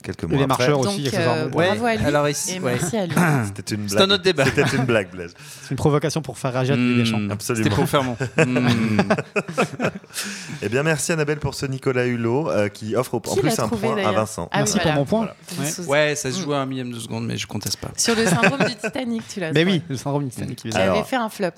[0.00, 2.60] Quelques Et mois les après, marcheurs Donc aussi, euh, bravo à lui alors ici, et
[2.60, 2.74] ouais.
[2.80, 3.16] merci à lui.
[3.56, 4.08] C'était une C'est blague.
[4.08, 4.44] un autre débat.
[4.44, 5.34] C'était une blague, Blaise.
[5.62, 7.18] C'est une provocation pour faire réagir Didier Deschamps.
[7.18, 7.64] Mmh, Absolument.
[7.64, 8.12] C'était pour faire mon.
[8.12, 8.98] Mmh.
[10.62, 13.66] Eh bien, merci Annabelle pour ce Nicolas Hulot euh, qui offre en Qui plus un
[13.66, 14.48] trouvé, point à Vincent.
[14.52, 14.90] Ah Merci voilà.
[14.92, 15.30] pour mon point.
[15.56, 16.14] Vous Ouais.
[16.14, 17.90] ça se joue à un millième de seconde, mais je conteste pas.
[17.96, 19.78] Sur le syndrome du Titanic, tu l'as Mais trouvé.
[19.78, 20.84] oui, le syndrome du Titanic, Qui évidemment.
[20.84, 21.48] Alors- avait fait un flop.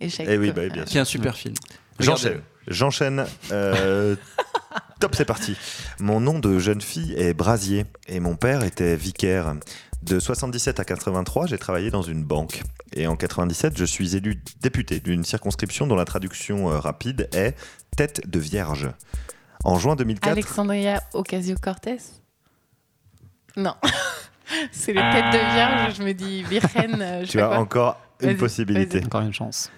[0.00, 0.26] Échec.
[0.30, 1.54] Eh oui, bah, bien Qui est un super film.
[2.00, 2.40] J'enchaîne.
[2.68, 3.26] J'enchaîne.
[3.52, 4.16] Euh,
[5.00, 5.56] top, c'est parti.
[5.98, 9.54] Mon nom de jeune fille est Brasier et mon père était vicaire.
[10.02, 12.62] De 77 à 83, j'ai travaillé dans une banque.
[12.94, 17.54] Et en 97, je suis élu député d'une circonscription dont la traduction euh, rapide est
[17.96, 18.90] tête de vierge.
[19.62, 21.98] En juin 2004, Alexandria Ocasio-Cortez?
[23.56, 23.74] Non.
[24.72, 27.58] C'est les têtes de vierge, je me dis Virgen, euh, je tu as quoi.
[27.58, 29.02] encore une possibilité.
[29.04, 29.70] Encore une chance.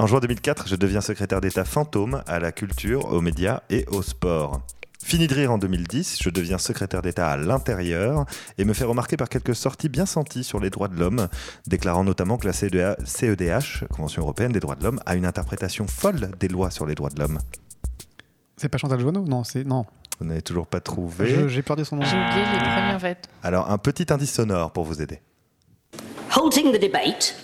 [0.00, 4.02] En juin 2004, je deviens secrétaire d'État fantôme à la culture, aux médias et au
[4.02, 4.60] sport.
[5.00, 8.24] Fini de rire en 2010, je deviens secrétaire d'État à l'intérieur
[8.58, 11.28] et me fais remarquer par quelques sorties bien senties sur les droits de l'homme,
[11.68, 15.86] déclarant notamment que la CEDH, CEDH, Convention européenne des droits de l'homme, a une interprétation
[15.86, 17.38] folle des lois sur les droits de l'homme.
[18.56, 19.24] C'est pas Chantal Joanneau?
[19.24, 19.86] Non, c'est non.
[20.18, 21.48] Vous n'avez toujours pas trouvé.
[21.48, 22.02] J'ai perdu son nom.
[22.02, 23.28] J'ai oublié les fait.
[23.44, 25.20] Alors, un petit indice sonore pour vous aider.
[26.34, 27.36] Halting the debate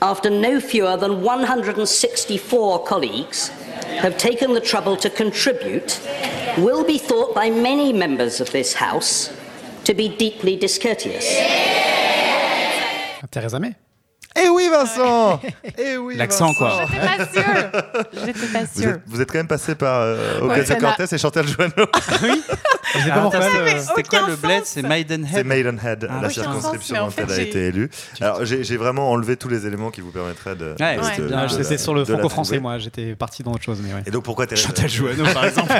[0.00, 3.48] after no fewer than 164 colleagues
[4.00, 6.00] have taken the trouble to contribute
[6.58, 9.32] will be thought by many members of this House
[9.84, 11.26] to be deeply discourteous.
[13.30, 13.74] Theresa May.
[14.44, 15.40] Eh oui, Vincent
[15.78, 16.82] Eh oui, L'accent, quoi.
[16.90, 17.70] J'étais pas sûre
[18.24, 18.90] J'étais pas Vous sûre.
[18.90, 21.72] êtes, vous êtes quand même passé par euh, Ouais, n'a- Ocasio-Cortez et Chantal Joanneau.
[21.92, 22.00] Ah,
[23.22, 23.38] pourquoi.
[23.38, 24.62] attends, euh, C'était quoi le bled.
[24.64, 25.30] C'est Maidenhead.
[25.34, 27.90] C'est Maidenhead, Ah, la circonscription sens, en dont elle fait, a été élue.
[28.20, 30.74] Alors j'ai vraiment enlevé tous les éléments qui vous permettraient de.
[30.80, 30.98] Ouais,
[31.50, 32.78] c'était sur le franco-français, moi.
[32.78, 34.02] J'étais parti dans autre chose, mais ouais.
[34.06, 35.72] Et donc pourquoi t'es Chantal Joanneau, par exemple.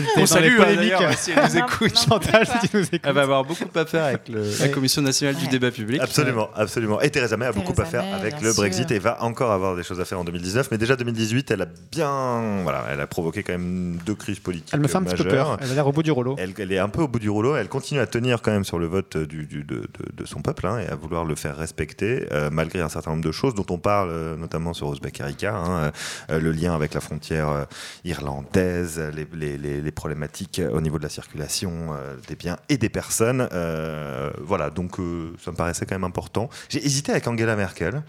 [0.00, 0.90] J'étais On salue les polémiques.
[0.90, 1.92] d'ailleurs, si elle nous N'importe écoute.
[1.92, 2.02] quoi.
[2.18, 3.00] Chantal, si tu nous écoutes.
[3.04, 4.68] Elle va avoir beaucoup à faire avec le- la.
[4.68, 6.00] Commission nationale du débat public.
[6.00, 7.00] Absolument, absolument.
[7.00, 8.96] Et Theresa May a beaucoup à faire avec le Brexit sûr.
[8.96, 10.68] et va encore avoir des choses à faire en 2019.
[10.70, 14.70] Mais déjà 2018, elle a bien, voilà, elle a provoqué quand même deux crises politiques
[14.72, 15.46] Elle me fait un petit peu majeures.
[15.56, 15.58] peur.
[15.62, 16.34] Elle a l'air au bout du rouleau.
[16.38, 17.54] Elle, elle est un peu au bout du rouleau.
[17.56, 20.40] Elle continue à tenir quand même sur le vote du, du- de, de- de son
[20.40, 23.54] peuple hein, et à vouloir le faire respecter, euh, malgré un certain nombre de choses
[23.54, 25.92] dont on parle, euh, notamment sur Uzbek Erika, hein,
[26.30, 27.66] euh, le lien avec la frontière
[28.04, 32.76] irlandaise, les, les- les- les problématiques au niveau de la circulation euh, des biens et
[32.76, 33.48] des personnes.
[33.52, 36.48] euh, voilà, donc euh, ça me paraissait quand même important.
[36.68, 38.02] J'ai hésité avec Angela Merkel.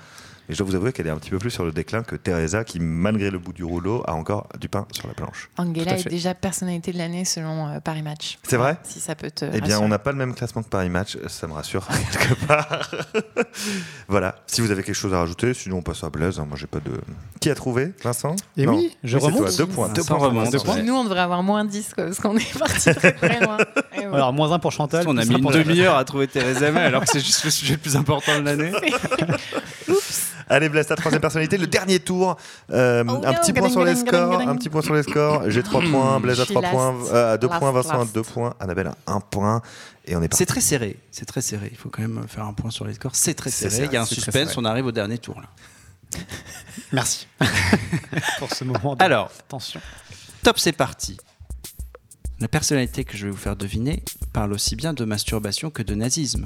[0.49, 2.15] Et je dois vous avouer qu'elle est un petit peu plus sur le déclin que
[2.15, 5.49] Teresa, qui, malgré le bout du rouleau, a encore du pain sur la planche.
[5.57, 8.37] Angela est déjà personnalité de l'année selon euh, Paris Match.
[8.43, 8.77] C'est vrai?
[8.83, 9.45] Si ça peut te.
[9.53, 12.45] Eh bien, on n'a pas le même classement que Paris Match, ça me rassure quelque
[12.45, 12.91] part.
[14.07, 16.39] voilà, si vous avez quelque chose à rajouter, sinon on passe à Blaise.
[16.39, 16.91] hein, moi, j'ai pas de.
[17.39, 18.35] Qui a trouvé Vincent?
[18.57, 18.75] Et Non.
[18.75, 19.41] oui, je c'est remonte.
[19.41, 19.89] toi, deux points.
[19.89, 20.17] Deux points.
[20.17, 20.81] remonte, Deux points.
[20.83, 23.57] Nous, on devrait avoir moins 10 quoi, parce qu'on est parti très très loin.
[23.97, 24.05] Ouais.
[24.05, 25.05] Alors, moins un pour Chantal.
[25.07, 27.49] On a mis un une demi-heure à trouver Theresa May alors que c'est juste le
[27.51, 28.71] sujet le plus important de l'année.
[30.47, 32.37] Allez, Blaise, ta troisième personnalité, le dernier tour.
[32.71, 34.39] Euh, Oh un no, petit point sur les scores.
[34.39, 35.49] Un petit point sur les scores.
[35.49, 36.73] J'ai trois points, Blaise a suis trois last.
[36.73, 38.13] points, euh, à deux Last, points, Vincent last.
[38.13, 39.61] deux points, Annabelle à un point.
[40.05, 40.37] Et on est parti.
[40.37, 40.97] C'est très serré.
[41.11, 41.69] C'est très serré.
[41.71, 43.15] Il faut quand même faire un point sur les scores.
[43.15, 43.85] C'est très serré.
[43.85, 44.55] Il y a un suspense.
[44.57, 45.41] On arrive au dernier tour.
[45.41, 45.47] Là.
[46.91, 47.27] Merci
[48.39, 49.81] pour ce moment de Alors, tension.
[50.43, 51.17] top, c'est parti.
[52.39, 54.03] La personnalité que je vais vous faire deviner
[54.33, 56.45] parle aussi bien de masturbation que de nazisme.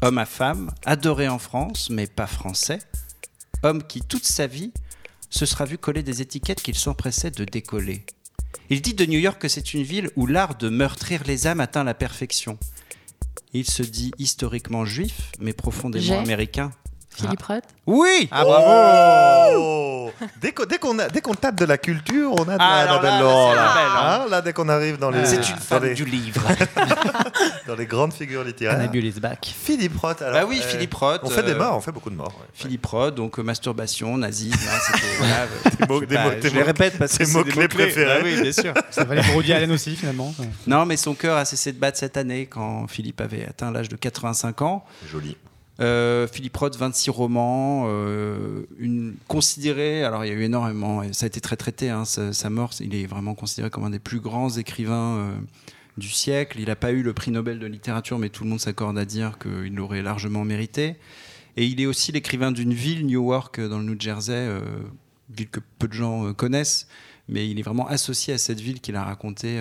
[0.00, 2.78] Homme à femme, adoré en France, mais pas français.
[3.62, 4.72] Homme qui, toute sa vie,
[5.30, 8.04] se sera vu coller des étiquettes qu'il s'empressait de décoller.
[8.70, 11.60] Il dit de New York que c'est une ville où l'art de meurtrir les âmes
[11.60, 12.58] atteint la perfection.
[13.52, 16.72] Il se dit historiquement juif, mais profondément américain.
[17.20, 18.64] Philippe Roth Oui Ah bravo
[19.56, 22.58] Oh dès qu'on dès qu'on a- dès qu'on tape de la culture, on a de
[22.60, 23.62] Ah, la, alors la là, belle là, lore, c'est là.
[23.64, 24.20] la belle, hein.
[24.24, 26.42] Hein, là, dès qu'on arrive dans les, C'est une dans femme les, du livre.
[27.66, 28.90] dans les grandes figures littéraires.
[28.94, 29.46] Is back.
[29.46, 30.22] Philippe Roth.
[30.22, 31.20] Alors, Bah oui, euh, Philippe Roth.
[31.22, 32.34] On fait des euh, morts, on fait beaucoup de morts.
[32.40, 32.46] ouais.
[32.52, 35.46] Philippe Roth, donc euh, masturbation, nazisme, hein, c'était voilà.
[35.46, 37.24] Des mots- je sais des pas, mots- je des les mots- répète parce tes que
[37.24, 37.84] c'est des mots-clés mots-clés.
[37.84, 38.18] préférés.
[38.20, 38.74] Bah oui, bien sûr.
[38.90, 40.34] Ça valait pour Woody Allen aussi finalement.
[40.66, 43.88] Non, mais son cœur a cessé de battre cette année quand Philippe avait atteint l'âge
[43.88, 44.84] de 85 ans.
[45.10, 45.36] Joli.
[45.80, 48.64] Euh, Philippe Roth, 26 romans, euh,
[49.28, 52.72] considéré, alors il y a eu énormément, ça a été très traité, hein, sa, mort,
[52.80, 55.38] il est vraiment considéré comme un des plus grands écrivains euh,
[55.96, 56.58] du siècle.
[56.58, 59.04] Il n'a pas eu le prix Nobel de littérature, mais tout le monde s'accorde à
[59.04, 60.96] dire qu'il l'aurait largement mérité.
[61.56, 64.48] Et il est aussi l'écrivain d'une ville, Newark, dans le New Jersey,
[65.30, 66.86] ville que peu de gens connaissent,
[67.28, 69.60] mais il est vraiment associé à cette ville qu'il a racontée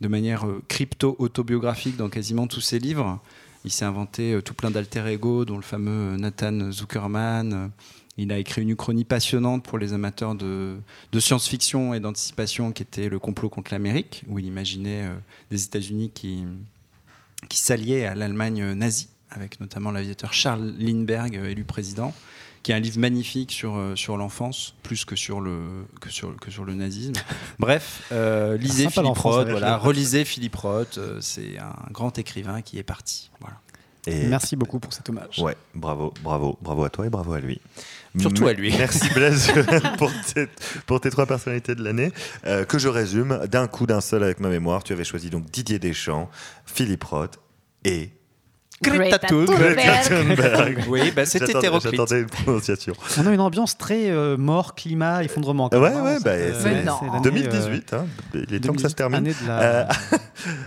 [0.00, 3.22] de manière crypto-autobiographique dans quasiment tous ses livres.
[3.64, 7.52] Il s'est inventé euh, tout plein d'alter ego, dont le fameux euh, Nathan Zuckerman.
[7.52, 7.68] Euh,
[8.18, 10.76] Il a écrit une uchronie passionnante pour les amateurs de,
[11.18, 15.08] science-fiction et d'anticipation qui était le complot contre l'Amérique, où il imaginait
[15.50, 16.44] des États-Unis qui,
[17.48, 22.12] qui s'alliaient à l'Allemagne nazie, avec notamment l'aviateur Charles Lindbergh, élu président,
[22.62, 26.36] qui est un livre magnifique sur, euh, sur l'enfance, plus que sur le, que sur,
[26.36, 27.14] que sur le nazisme.
[27.58, 32.62] Bref, euh, lisez Sympa Philippe Roth, voilà, relisez Philippe Roth, euh, c'est un grand écrivain
[32.62, 33.30] qui est parti.
[33.40, 33.56] Voilà.
[34.06, 35.38] Et Merci beaucoup pour cet hommage.
[35.38, 37.60] Ouais, bravo, bravo, bravo à toi et bravo à lui.
[38.18, 38.72] Surtout à lui.
[38.78, 39.52] Merci Blaise
[39.98, 40.48] pour, tes,
[40.86, 42.12] pour tes trois personnalités de l'année.
[42.44, 44.82] Euh, que je résume d'un coup, d'un seul avec ma mémoire.
[44.82, 46.28] Tu avais choisi donc Didier Deschamps,
[46.66, 47.38] Philippe Roth
[47.84, 48.10] et
[48.80, 49.74] Greta Thunberg.
[49.76, 50.84] Greta Thunberg.
[50.88, 51.90] Oui, bah, hétéroclite.
[51.94, 52.94] J'attendais une prononciation.
[53.18, 55.68] On a une ambiance très euh, mort, climat, effondrement.
[55.72, 56.96] Ouais, hein, ouais, bah, euh, c'est- Mais non.
[57.00, 59.34] c'est l'année, 2018, hein, il est temps que ça se 2018, termine.
[59.46, 59.84] la Euh.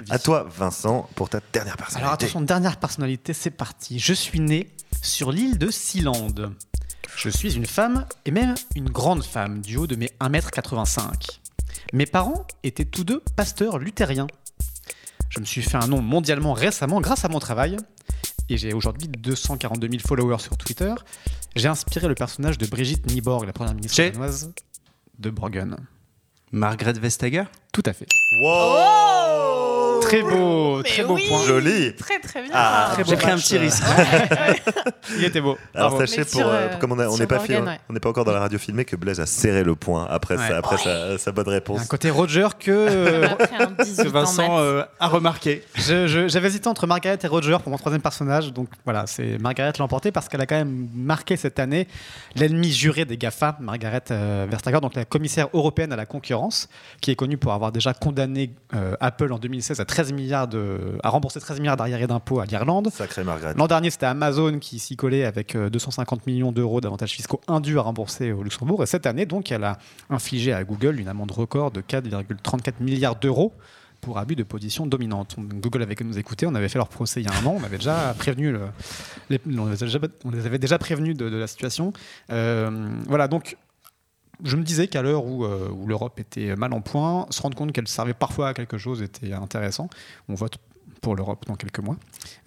[0.09, 2.03] À toi, Vincent, pour ta dernière personnalité.
[2.03, 3.99] Alors attention, dernière personnalité, c'est parti.
[3.99, 4.69] Je suis né
[5.01, 6.27] sur l'île de Sealand.
[7.17, 11.39] Je suis une femme et même une grande femme du haut de mes 1m85.
[11.93, 14.27] Mes parents étaient tous deux pasteurs luthériens.
[15.29, 17.77] Je me suis fait un nom mondialement récemment grâce à mon travail
[18.49, 20.93] et j'ai aujourd'hui 242 000 followers sur Twitter.
[21.55, 24.53] J'ai inspiré le personnage de Brigitte Nyborg, la première ministre Chez- danoise
[25.19, 25.77] de Borgen.
[26.51, 27.43] Margaret Vestager?
[27.73, 28.07] Tout à fait.
[28.41, 29.64] Wow
[30.05, 31.25] Très beau, très beau oui.
[31.27, 31.43] point.
[31.45, 32.51] Joli Très très bien.
[32.53, 33.83] Ah, Très J'ai pris un petit risque.
[35.17, 35.57] Il était beau.
[35.73, 36.05] Alors Bravo.
[36.05, 37.79] sachez pour sur, euh, comme on n'est pas Morgan, ouais.
[37.89, 40.35] on n'est pas encore dans la radio filmée que Blaise a serré le point après
[40.37, 40.47] Ouais.
[40.49, 41.81] sa, après sa, sa bonne réponse.
[41.81, 45.63] un côté Roger que euh, Après un 18 Que ans Vincent euh, a remarqué.
[45.75, 48.51] J'avais hésité entre Margaret et Roger pour mon troisième personnage.
[48.53, 51.87] Donc voilà, c'est Margaret l'a emporté parce qu'elle a quand même marqué cette année
[52.35, 56.67] l'ennemi juré des GAFA, Margaret euh, Vestager, donc la commissaire européenne à la concurrence,
[57.01, 60.97] qui est connue pour avoir déjà condamné euh, Apple en 2016 à 13 milliards de,
[61.03, 62.89] à rembourser 13 milliards d'arriérés d'impôts à l'Irlande.
[62.91, 63.53] Sacré Margaret.
[63.55, 67.79] L'an dernier, c'était Amazon qui s'y collait avec euh, 250 millions d'euros d'avantages fiscaux indus
[67.79, 68.83] à rembourser au Luxembourg.
[68.83, 69.77] Et cette année, donc, elle a
[70.09, 73.53] infligé à Google une amende record de 4,34 milliards d'euros
[74.01, 75.37] pour abus de position dominante.
[75.39, 77.63] Google avait nous écouter, on avait fait leur procès il y a un an, on
[77.63, 78.67] avait déjà prévenu, le-
[79.29, 81.93] les, on, les avait déjà, on les avait déjà prévenus de, de la situation.
[82.31, 83.55] Euh, voilà, donc
[84.43, 87.55] je me disais qu'à l'heure où, euh, où l'Europe était mal en point, se rendre
[87.55, 89.89] compte qu'elle servait parfois à quelque chose était intéressant.
[90.29, 90.57] On vote
[91.01, 91.97] pour l'Europe dans quelques mois.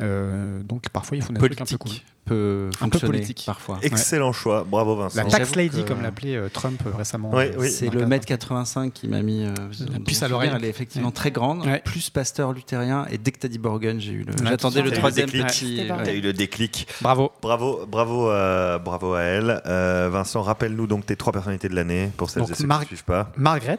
[0.03, 1.93] Euh, donc parfois il faut des trucs un peu cool.
[2.29, 3.43] Peut Un peu politique.
[3.47, 3.79] parfois.
[3.83, 5.17] Excellent choix, bravo Vincent.
[5.17, 7.31] La tax lady, que- comme l'appelait euh, Trump euh, récemment.
[7.33, 7.71] Oui, Euh, oui.
[7.71, 9.45] C'est le mètre 85 qui m'a mis.
[9.45, 9.55] euh,
[9.93, 10.51] La puce à l'oreille.
[10.55, 11.15] Elle est effectivement Ouais.
[11.15, 11.65] très grande.
[11.65, 11.81] Ouais.
[11.85, 13.07] Plus pasteur luthérien.
[13.11, 14.33] Et dès que t'as dit Borgen, j'ai eu le.
[14.33, 15.81] Ouais, J'attendais le troisième T'as petit.
[15.91, 16.87] a eu le déclic.
[17.01, 17.33] Bravo.
[17.41, 19.63] Bravo, bravo, euh, bravo à elle.
[19.67, 22.71] Euh, Vincent, rappelle-nous donc tes trois personnalités de l'année pour celles Donc, et ceux qui
[22.81, 23.33] ne suivent pas.
[23.37, 23.79] Margaret,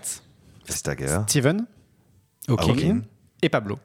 [0.67, 1.65] Vestager, Steven
[2.47, 3.01] Hawking.
[3.41, 3.77] et Pablo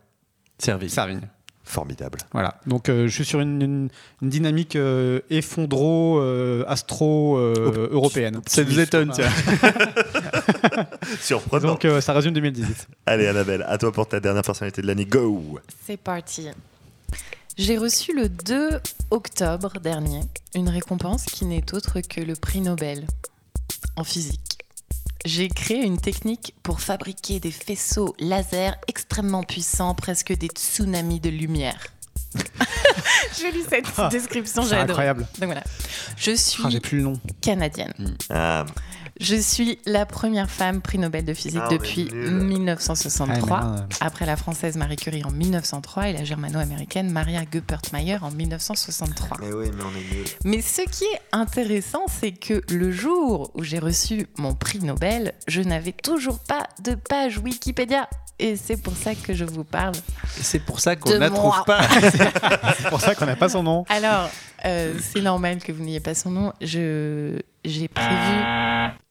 [0.59, 0.92] Service.
[0.94, 1.20] Servigne.
[1.66, 2.18] Formidable.
[2.33, 2.61] Voilà.
[2.66, 3.88] Donc euh, je suis sur une, une-
[4.22, 8.40] une dynamique euh, effondro, euh, astro euh, européenne.
[8.46, 9.31] Ça nous étonne, tiens.
[11.20, 11.68] Surprenant.
[11.68, 12.88] Donc euh, ça résume 2018.
[13.07, 15.07] Allez, Annabelle, à toi pour ta dernière personnalité de l'année.
[15.07, 16.48] Go C'est parti.
[17.57, 20.20] J'ai reçu le 2 octobre dernier
[20.55, 23.07] une récompense qui n'est autre que le prix Nobel
[23.96, 24.54] en physique.
[25.24, 31.30] J'ai créé une technique pour fabriquer des faisceaux laser extrêmement puissants, presque des tsunamis de
[31.30, 31.78] lumière.
[33.38, 34.90] Je lis cette Ah, description, C'est j'adore.
[34.90, 35.22] incroyable.
[35.38, 35.62] Donc voilà.
[36.16, 37.20] Je suis Ah, J'ai plus le nom.
[37.40, 38.16] canadienne.
[38.28, 38.66] Ah,
[39.20, 42.31] Je suis la première femme prix Nobel de physique Ah, depuis nuls.
[42.33, 43.61] 1963.
[43.62, 48.31] Ah, non, après la française Marie Curie en 1903 et la germano-américaine Maria Goeppert-Mayer en
[48.33, 49.38] 1963.
[49.40, 50.27] mais oui, mais on est nuls.
[50.44, 55.35] Mais ce qui est intéressant, c'est que le jour où j'ai reçu mon prix Nobel,
[55.46, 58.09] je n'avais toujours pas de page Wikipédia.
[58.38, 59.94] Et c'est pour ça que je vous parle.
[60.40, 61.64] C'est pour ça qu'on ne la trouve moi.
[61.64, 61.83] pas.
[62.79, 63.85] C'est pour ça qu'on n'a pas son nom.
[63.88, 64.29] Alors,
[64.64, 66.53] euh, c'est normal que vous n'ayez pas son nom.
[66.61, 68.09] Je j'ai prévu.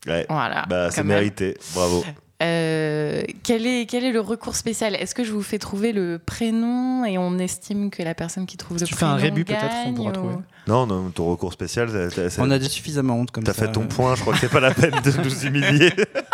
[0.08, 0.26] Ouais.
[0.30, 0.66] Voilà.
[0.68, 1.58] Bah, c'est mérité.
[1.74, 2.04] Bravo.
[2.42, 4.96] Euh, quel, est, quel est le recours spécial?
[4.96, 8.58] Est-ce que je vous fais trouver le prénom et on estime que la personne qui
[8.58, 10.36] trouve le tu fais prénom un rébut, peut-être, on pourra ou- trouver.
[10.68, 13.66] Non, non, ton recours spécial, t'as- t'as- On a déjà suffisamment honte comme t'as ça.
[13.68, 14.16] fait ton point.
[14.16, 15.94] Je crois que c'est pas la peine de nous humilier.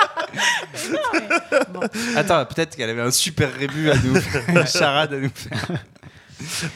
[1.70, 1.82] Bon.
[2.16, 4.16] Attends, peut-être qu'elle avait un super rébut à nous,
[4.50, 5.84] une charade à nous faire.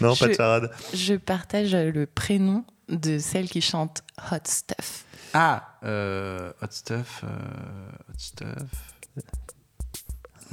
[0.02, 0.72] Non, pas de Je- charade.
[0.94, 5.06] Je partage le prénom de celle qui chante Hot Stuff.
[5.34, 7.28] Ah, euh, hot stuff, euh,
[8.10, 8.93] hot stuff.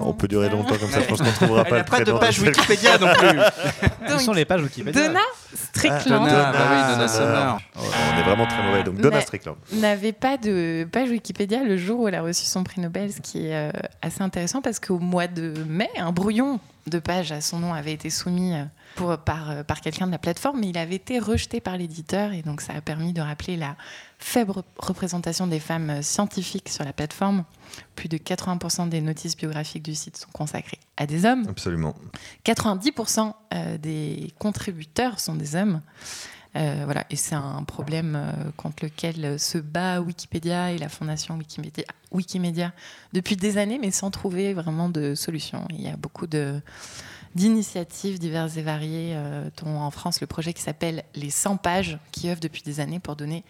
[0.01, 1.01] On peut durer longtemps comme ça.
[1.01, 3.39] Je pense qu'on trouvera pas n'a le pas de page Wikipédia non plus.
[4.09, 5.09] Ce sont les pages Wikipédia.
[5.09, 5.21] Donna
[5.55, 7.59] Strickland Donna, bah oui, Donna Ah, Summer.
[7.77, 8.83] Oh, On est vraiment très mauvais.
[8.85, 9.57] Donc, Donna Strickland.
[9.73, 13.21] n'avait pas de page Wikipédia le jour où elle a reçu son prix Nobel, ce
[13.21, 13.71] qui est euh,
[14.03, 17.93] assez intéressant parce qu'au mois de mai, un brouillon de page à son nom avait
[17.93, 21.19] été soumis euh, pour, par, euh, par quelqu'un de la plateforme, mais il avait été
[21.19, 23.77] rejeté par l'éditeur et donc ça a permis de rappeler la
[24.25, 27.45] faible représentation des femmes euh, scientifiques sur la plateforme.
[27.95, 31.45] Plus de 80% des notices biographiques du site sont consacrées à des hommes.
[31.49, 31.95] Absolument.
[32.45, 35.83] 90% euh, des contributeurs sont des hommes.
[36.57, 40.89] Euh, voilà, et c'est un problème euh, contre lequel euh, se bat Wikipédia et la
[40.89, 41.37] fondation
[42.13, 42.73] Wikimedia,
[43.13, 45.67] depuis des années, mais sans trouver vraiment de solution.
[45.71, 46.29] Il y a beaucoup
[47.35, 49.17] d'initiatives diverses et variées,
[49.63, 53.01] dont en France le projet qui s'appelle Les 100 pages, qui œuvre depuis des années
[53.01, 53.45] pour donner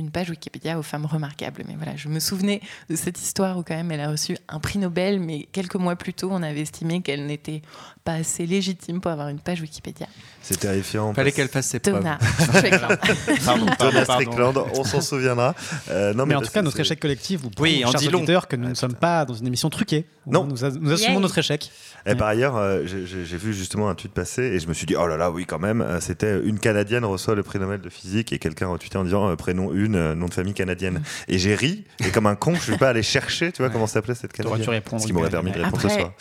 [0.00, 1.62] une page Wikipédia aux femmes remarquables.
[1.68, 4.58] Mais voilà, je me souvenais de cette histoire où quand même elle a reçu un
[4.58, 7.62] prix Nobel, mais quelques mois plus tôt, on avait estimé qu'elle n'était
[8.04, 10.06] pas assez légitime pour avoir une page Wikipédia.
[10.42, 11.12] C'est terrifiant.
[11.14, 12.02] Fallait qu'elle fasse ses preuves.
[13.44, 14.12] Pardon, Donna pardon, pardon.
[14.14, 15.54] Strickland, on s'en souviendra.
[15.90, 18.24] Euh, non, mais en tout cas, notre échec collectif vous prouve, Oui, en dit long.
[18.24, 20.06] que nous ne sommes pas dans une émission truquée.
[20.26, 20.44] Non.
[20.46, 21.70] Nous, a- nous assumons notre échec.
[22.06, 24.96] Et par ailleurs, euh, j'ai- vu justement un tweet passer et je me suis dit,
[24.96, 25.80] oh là là, oui, quand même.
[25.82, 29.04] euh, C'était une Canadienne reçoit le prix Nobel de physique et quelqu'un a retweeté en
[29.04, 31.02] disant euh, prénom une, euh, nom de famille canadienne.
[31.28, 33.72] Et j'ai ri et comme un con, je suis pas allé chercher, tu vois, Ouais.
[33.72, 34.68] comment s'appelait cette Canadienne.
[34.70, 35.02] répondre.
[35.02, 36.12] Ce qui m'aurait permis de répondre ce Après, soir.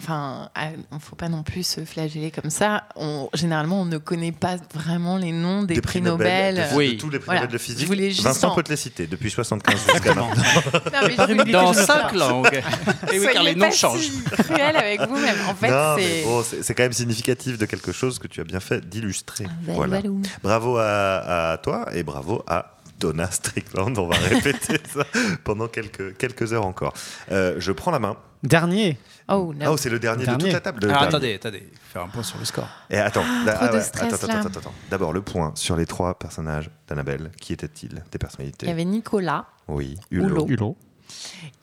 [0.00, 2.84] Enfin, il ne faut pas non plus se flageller comme ça.
[2.96, 6.54] On, généralement, on ne connaît pas vraiment les noms des, prix Nobel.
[6.56, 6.94] de, Oui.
[6.96, 7.40] de tous les prix Voilà.
[7.42, 7.88] Nobel de physique.
[8.22, 10.30] Vincent en- peut te les citer depuis 75 jusqu'à maintenant.
[10.34, 12.62] Non, mais je voulais Dans juste- cinq langues.
[13.12, 14.00] Et oui, car les noms changent.
[14.00, 15.36] si cruel avec vous-même.
[15.48, 16.22] En fait, c'est.
[16.24, 19.44] bon, c'est c'est quand même significatif de quelque chose que tu as bien fait d'illustrer.
[19.44, 19.96] Valou, Voilà.
[19.96, 20.22] valou.
[20.42, 23.96] Bravo à, à toi et bravo à Donna Strickland.
[23.98, 25.04] On va répéter ça
[25.44, 26.92] pendant quelques, quelques heures encore.
[27.30, 28.16] Euh, je prends la main.
[28.42, 28.98] Dernier.
[29.28, 29.70] Oh, Ah, non.
[29.72, 30.44] oh, c'est le dernier, de Dernier.
[30.44, 30.80] toute la table.
[30.84, 32.68] le Alors attendez, attendez, faire un point sur le score.
[32.88, 34.38] Et attends, là- trop de ouais, stress, attends, là.
[34.38, 34.74] attends, attends, attends.
[34.90, 37.30] D'abord, le point sur les trois personnages d'Annabelle.
[37.40, 40.46] Qui étaient-ils Des personnalités Il y avait Nicolas, Oui, Hulot.
[40.48, 40.76] Hulot.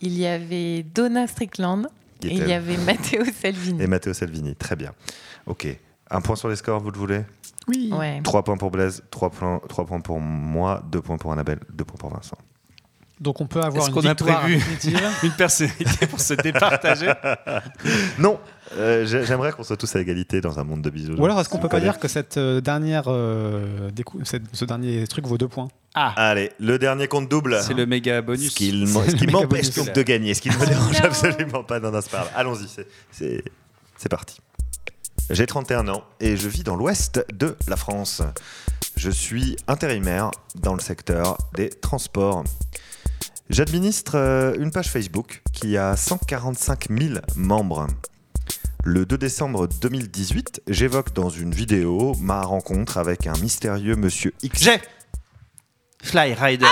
[0.02, 1.88] Il y avait Donna Strickland
[2.24, 3.82] et il y avait Matteo Salvini.
[3.84, 4.56] Et Matteo Salvini.
[4.56, 4.92] Très bien.
[5.46, 5.68] Ok.
[6.10, 7.22] Un point sur les scores, vous le voulez?
[7.68, 7.92] Oui.
[7.94, 8.22] Ouais.
[8.24, 11.84] 3 points pour Blaise, 3 points, trois points pour moi, 2 points pour Annabelle, 2
[11.84, 12.38] points pour Vincent.
[13.22, 14.62] Donc on peut avoir une qu'on a victoire prévu.
[15.24, 17.14] Une personnalité pour se départager.
[18.20, 18.40] Non
[18.78, 21.14] euh, j'ai- J'aimerais qu'on soit tous à égalité dans un monde de bisous.
[21.14, 24.66] Ou alors est-ce qu'on peut pas dire que cette euh, dernière euh, décou- cette- ce
[24.66, 25.70] dernier truc vaut deux points?
[25.94, 27.60] Ah, Allez, le dernier compte double.
[27.62, 28.52] c'est le méga bonus.
[28.52, 28.74] Ce qui,
[29.32, 31.80] m'empêche donc de gagner, ce qui ne me dérange absolument pas.
[31.80, 32.28] Non, non, c'est pas.
[32.36, 33.44] Allons-y, c'est- c'est
[33.98, 34.40] c'est parti.
[35.32, 38.22] J'ai 31 ans et je vis dans l'ouest de la France.
[38.96, 42.44] Je suis intérimaire dans le secteur des transports.
[43.50, 47.88] J'administre euh, une page Facebook qui a 145 000 membres.
[48.84, 54.62] Le 2 décembre 2018, j'évoque dans une vidéo ma rencontre avec un mystérieux monsieur X.
[54.62, 54.80] J'ai
[56.04, 56.68] Fly Rider.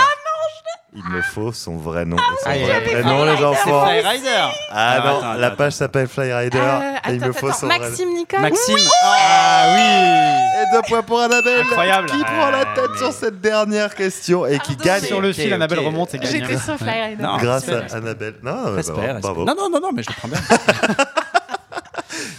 [0.96, 3.84] Il me faut son vrai nom et son Ah, vrai prénom, les enfants.
[3.88, 4.44] C'est Fly Rider.
[4.70, 7.56] Ah non, attends, la page s'appelle Fly Rider Euh, et il attends, me faut attends,
[7.58, 8.76] son vrai Maxime Nicole Maxime.
[9.02, 10.62] Ah oui.
[10.62, 12.10] Et deux points pour Annabelle Incroyable.
[12.10, 15.52] qui prend la tête mais- sur cette dernière question et qui gagne Sur le fil,
[15.52, 16.30] Annabelle remonte et gagne.
[16.30, 17.22] J'étais sur Fly Rider.
[17.24, 18.36] Non, grâce à Annabelle.
[18.44, 19.20] Non, bah, Respect, bah, respect.
[19.20, 19.44] bravo.
[19.46, 20.38] Non, non, non, non, mais je le prends bien.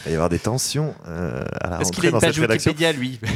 [0.06, 2.20] Il va y avoir des tensions euh, à la Parce qu'il rentrée a une dans
[2.22, 2.58] cette page.
[2.68, 3.20] Wikipédia, lui.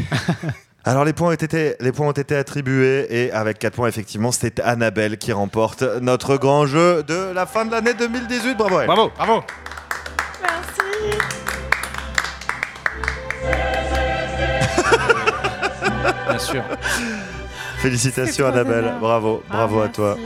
[0.90, 4.32] Alors les points, ont été, les points ont été attribués et avec 4 points effectivement
[4.32, 8.58] c'est Annabelle qui remporte notre grand jeu de la fin de l'année 2018.
[8.58, 8.88] Bravo elle.
[8.88, 9.44] Bravo, bravo.
[16.28, 16.64] Bien sûr.
[17.78, 19.00] Félicitations Annabelle, aimable.
[19.00, 20.18] bravo, Ah, bravo à merci, toi.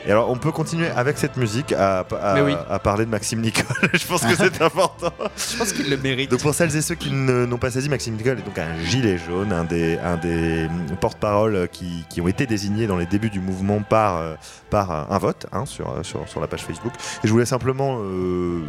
[0.07, 2.53] Et alors on peut continuer avec cette musique à, à- Mais oui.
[2.69, 3.65] à parler de Maxime Nicole.
[3.93, 5.13] Je pense que c'est important.
[5.51, 6.31] Je pense qu'il le mérite.
[6.31, 9.17] Donc pour celles et ceux qui n'ont pas saisi, Maxime Nicole est donc un gilet
[9.19, 10.67] jaune, un des, un des
[10.99, 14.33] porte-paroles qui, qui ont été désignés dans les débuts du mouvement par, euh,
[14.71, 16.93] par un, vote hein, sur, euh, sur, sur la page Facebook.
[17.23, 18.61] Et je voulais simplement, euh,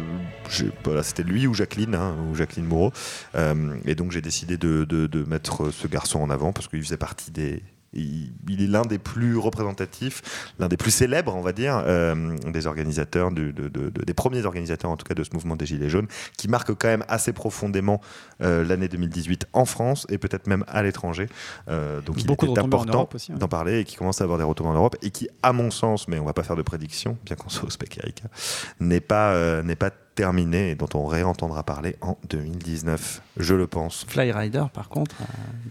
[0.83, 2.91] voilà, c'était lui ou Jacqueline, hein, ou Jacqueline Moreau.
[3.35, 6.81] Euh, et donc j'ai décidé de, de- de mettre ce garçon en avant parce qu'il
[6.83, 7.63] faisait partie des...
[7.93, 10.21] Il, il est l'un des plus représentatifs,
[10.59, 14.13] l'un des plus célèbres, on va dire, euh, des organisateurs, du- de- de- de- des
[14.13, 17.05] premiers organisateurs en tout cas de ce mouvement des Gilets jaunes, qui marque quand même
[17.07, 18.01] assez profondément
[18.41, 21.27] euh, l'année 2018 en France et peut-être même à l'étranger.
[21.69, 23.35] Euh, donc il Beaucoup était important hein.
[23.37, 25.71] d'en parler et qui commence à avoir des retours en Europe et qui, à mon
[25.71, 28.25] sens, mais on va pas faire de prédiction, bien qu'on soit au Spec Erika,
[28.79, 34.05] n'est pas, n'est pas terminé et dont on réentendra parler en 2019, je le pense.
[34.07, 35.25] Fly Rider, par contre, a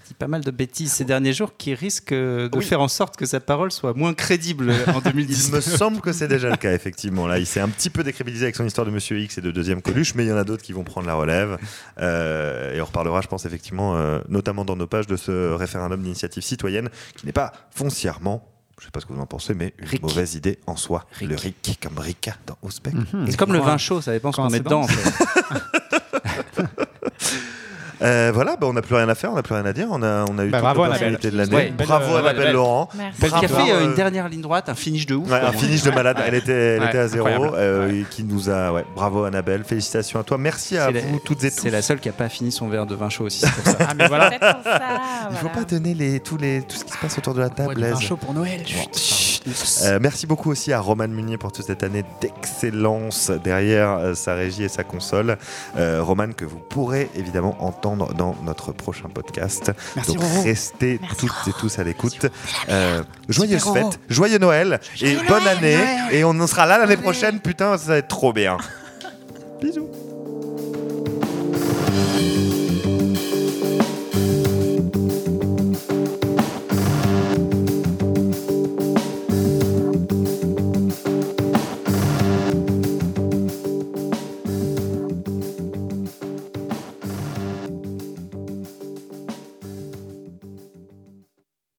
[0.07, 2.65] dit pas mal de bêtises ces derniers jours qui risquent de Oui.
[2.65, 5.65] faire en sorte que sa parole soit moins crédible en Il me 2019.
[5.65, 7.27] semble que c'est déjà le cas, effectivement.
[7.27, 9.51] Là, il s'est un petit peu décrédibilisé avec son histoire de Monsieur X et de
[9.51, 11.59] deuxième Coluche, mais il y en a d'autres qui vont prendre la relève.
[12.01, 16.03] Euh, et on reparlera, je pense, effectivement, euh, notamment dans nos pages, de ce référendum
[16.03, 18.49] d'initiative citoyenne qui n'est pas foncièrement,
[18.83, 21.07] je sais pas ce que vous en pensez, mais une mauvaise idée en soi.
[21.21, 22.93] Le RIC, comme Rika dans Ospec.
[22.95, 23.27] Mhm.
[23.31, 24.81] C'est comme le vin chaud, ça dépend ce qu'on met dedans.
[24.83, 25.15] en Coïncidence.
[25.15, 26.02] fait.
[28.03, 29.87] Euh, voilà, bah, on n'a plus rien à faire, on n'a plus rien à dire.
[29.91, 31.55] On a, on a eu Bah, toute bravo, l'opportunité de l'année.
[31.55, 32.89] Ouais, bravo euh, Annabelle ouais, Laurent.
[32.95, 33.21] Merci.
[33.21, 35.31] Qui a fait euh, euh, une dernière ligne droite, un finish de ouf.
[35.31, 36.17] Ouais, un finish de malade.
[36.27, 37.29] Elle était, elle Ouais, était à zéro.
[37.55, 38.73] euh, qui nous a.
[38.73, 39.63] Ouais, bravo Annabelle.
[39.65, 40.39] Félicitations à toi.
[40.39, 41.61] Merci à la- vous toutes et tous.
[41.63, 43.41] C'est la seule qui n'a pas fini son verre de vin chaud aussi.
[43.41, 43.79] c'est pour ça.
[43.89, 44.31] Ah, mais voilà.
[44.33, 44.39] Il
[45.37, 45.57] faut voilà.
[45.57, 47.81] pas donner les, tous les, tout ce qui se passe autour de la table.
[47.81, 48.63] Vin chaud pour Noël.
[49.83, 54.35] Euh, merci beaucoup aussi à Roman Munier pour toute cette année d'excellence derrière euh, sa
[54.35, 55.37] régie et sa console.
[55.77, 59.73] Euh, Roman que vous pourrez évidemment entendre dans notre prochain podcast.
[59.97, 60.43] Merci, Donc Roro.
[60.43, 61.51] restez Merci, toutes Roro.
[61.51, 62.27] et tous à l'écoute.
[63.29, 65.79] Joyeuses fêtes, joyeux Noël et bonne année.
[66.13, 67.41] Et on en sera là l'année prochaine.
[67.41, 68.59] Putain, ça va être trop bien.